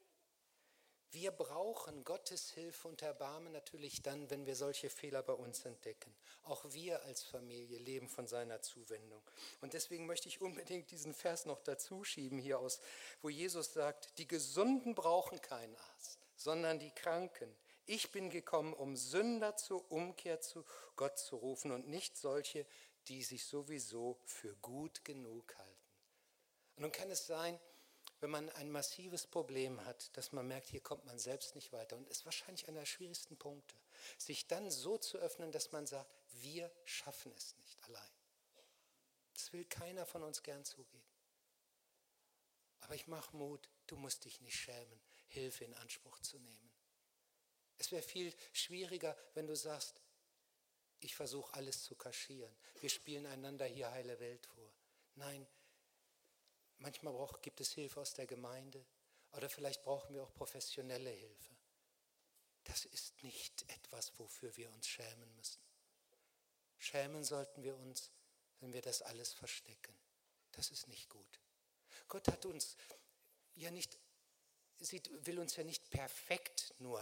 [1.13, 6.11] Wir brauchen Gottes Hilfe und Erbarmen natürlich dann, wenn wir solche Fehler bei uns entdecken.
[6.41, 9.21] Auch wir als Familie leben von seiner Zuwendung.
[9.61, 12.79] Und deswegen möchte ich unbedingt diesen Vers noch dazu schieben hier aus,
[13.21, 17.55] wo Jesus sagt, die Gesunden brauchen keinen Arzt, sondern die Kranken.
[17.85, 20.65] Ich bin gekommen, um Sünder zur Umkehr zu
[20.95, 22.65] Gott zu rufen und nicht solche,
[23.07, 25.91] die sich sowieso für gut genug halten.
[26.75, 27.59] Und nun kann es sein,
[28.21, 31.97] wenn man ein massives Problem hat, dass man merkt, hier kommt man selbst nicht weiter
[31.97, 33.75] und ist wahrscheinlich einer der schwierigsten Punkte,
[34.17, 36.09] sich dann so zu öffnen, dass man sagt,
[36.41, 38.11] wir schaffen es nicht allein.
[39.33, 41.03] Das will keiner von uns gern zugeben.
[42.79, 46.72] Aber ich mache Mut, du musst dich nicht schämen, Hilfe in Anspruch zu nehmen.
[47.83, 50.01] Es wäre viel schwieriger, wenn du sagst,
[51.01, 52.55] ich versuche alles zu kaschieren.
[52.79, 54.71] Wir spielen einander hier heile Welt vor.
[55.15, 55.45] Nein,
[56.77, 58.85] manchmal brauch, gibt es Hilfe aus der Gemeinde
[59.33, 61.57] oder vielleicht brauchen wir auch professionelle Hilfe.
[62.63, 65.61] Das ist nicht etwas, wofür wir uns schämen müssen.
[66.77, 68.11] Schämen sollten wir uns,
[68.61, 69.93] wenn wir das alles verstecken.
[70.53, 71.41] Das ist nicht gut.
[72.07, 72.77] Gott hat uns
[73.55, 73.99] ja nicht,
[75.25, 77.01] will uns ja nicht perfekt nur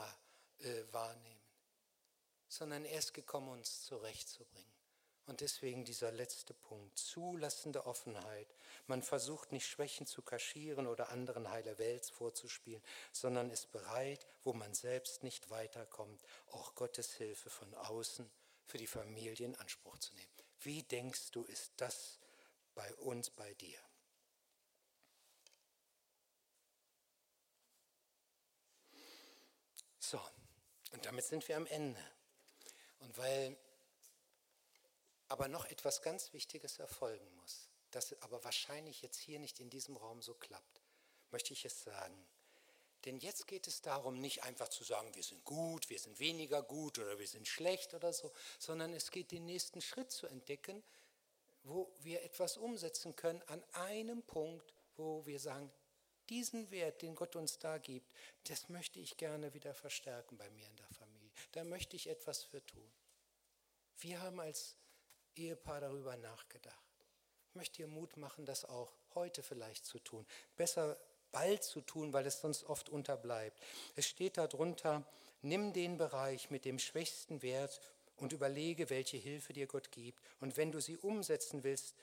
[0.63, 1.39] äh, wahrnehmen.
[2.47, 4.71] sondern er ist gekommen, uns zurechtzubringen.
[5.27, 8.53] Und deswegen dieser letzte Punkt, zulassende Offenheit.
[8.87, 12.83] Man versucht nicht Schwächen zu kaschieren oder anderen heile Welt vorzuspielen,
[13.13, 18.29] sondern ist bereit, wo man selbst nicht weiterkommt, auch Gottes Hilfe von außen
[18.65, 20.31] für die Familie in Anspruch zu nehmen.
[20.59, 22.19] Wie denkst du, ist das
[22.75, 23.79] bei uns, bei dir?
[29.99, 30.19] So,
[30.91, 32.03] und damit sind wir am Ende.
[32.99, 33.57] Und weil
[35.27, 39.95] aber noch etwas ganz Wichtiges erfolgen muss, das aber wahrscheinlich jetzt hier nicht in diesem
[39.95, 40.81] Raum so klappt,
[41.31, 42.27] möchte ich es sagen.
[43.05, 46.61] Denn jetzt geht es darum, nicht einfach zu sagen, wir sind gut, wir sind weniger
[46.61, 50.83] gut oder wir sind schlecht oder so, sondern es geht den nächsten Schritt zu entdecken,
[51.63, 55.71] wo wir etwas umsetzen können an einem Punkt, wo wir sagen,
[56.31, 58.13] diesen Wert, den Gott uns da gibt,
[58.45, 61.29] das möchte ich gerne wieder verstärken bei mir in der Familie.
[61.51, 62.89] Da möchte ich etwas für tun.
[63.99, 64.75] Wir haben als
[65.35, 66.77] Ehepaar darüber nachgedacht.
[67.49, 70.25] Ich möchte dir Mut machen, das auch heute vielleicht zu tun.
[70.55, 70.97] Besser
[71.33, 73.59] bald zu tun, weil es sonst oft unterbleibt.
[73.95, 75.05] Es steht darunter,
[75.41, 77.81] nimm den Bereich mit dem schwächsten Wert
[78.15, 80.21] und überlege, welche Hilfe dir Gott gibt.
[80.39, 81.93] Und wenn du sie umsetzen willst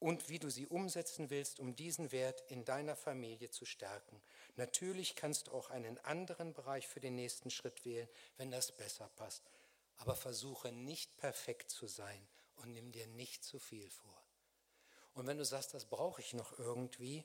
[0.00, 4.20] und wie du sie umsetzen willst, um diesen Wert in deiner Familie zu stärken.
[4.56, 9.08] Natürlich kannst du auch einen anderen Bereich für den nächsten Schritt wählen, wenn das besser
[9.16, 9.42] passt.
[9.96, 12.26] Aber versuche nicht perfekt zu sein
[12.56, 14.22] und nimm dir nicht zu viel vor.
[15.14, 17.24] Und wenn du sagst, das brauche ich noch irgendwie,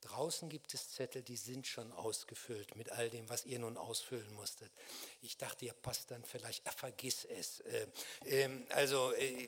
[0.00, 4.32] draußen gibt es Zettel, die sind schon ausgefüllt mit all dem, was ihr nun ausfüllen
[4.34, 4.72] musstet.
[5.20, 7.60] Ich dachte, ihr passt dann vielleicht, äh, vergiss es.
[7.60, 7.86] Äh,
[8.24, 9.46] äh, also äh,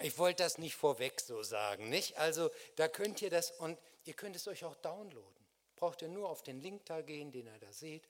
[0.00, 2.16] ich wollte das nicht vorweg so sagen, nicht?
[2.18, 5.44] Also da könnt ihr das und ihr könnt es euch auch downloaden.
[5.76, 8.08] Braucht ihr nur auf den Link da gehen, den ihr da seht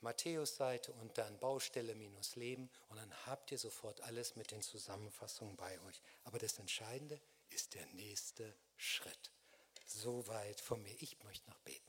[0.00, 5.56] Matthäus-Seite und dann Baustelle minus Leben und dann habt ihr sofort alles mit den Zusammenfassungen
[5.56, 6.00] bei euch.
[6.24, 9.32] Aber das Entscheidende ist der nächste Schritt.
[9.86, 10.94] Soweit von mir.
[11.00, 11.82] Ich möchte noch beten.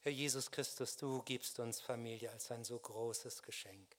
[0.00, 3.96] Herr Jesus Christus, du gibst uns Familie als ein so großes Geschenk.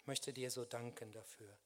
[0.00, 1.56] Ich möchte dir so danken dafür.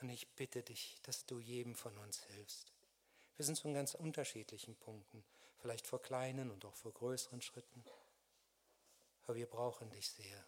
[0.00, 2.72] Und ich bitte dich, dass du jedem von uns hilfst.
[3.36, 5.24] Wir sind so in ganz unterschiedlichen Punkten,
[5.58, 7.84] vielleicht vor kleinen und auch vor größeren Schritten.
[9.24, 10.44] Aber wir brauchen dich sehr.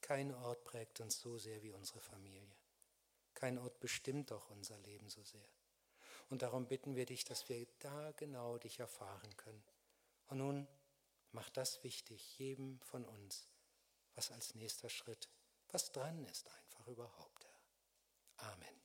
[0.00, 2.56] Kein Ort prägt uns so sehr wie unsere Familie.
[3.34, 5.48] Kein Ort bestimmt auch unser Leben so sehr.
[6.30, 9.64] Und darum bitten wir dich, dass wir da genau dich erfahren können.
[10.28, 10.68] Und nun
[11.32, 13.48] mach das wichtig, jedem von uns,
[14.14, 15.28] was als nächster Schritt,
[15.68, 18.52] was dran ist einfach überhaupt, Herr.
[18.52, 18.83] Amen.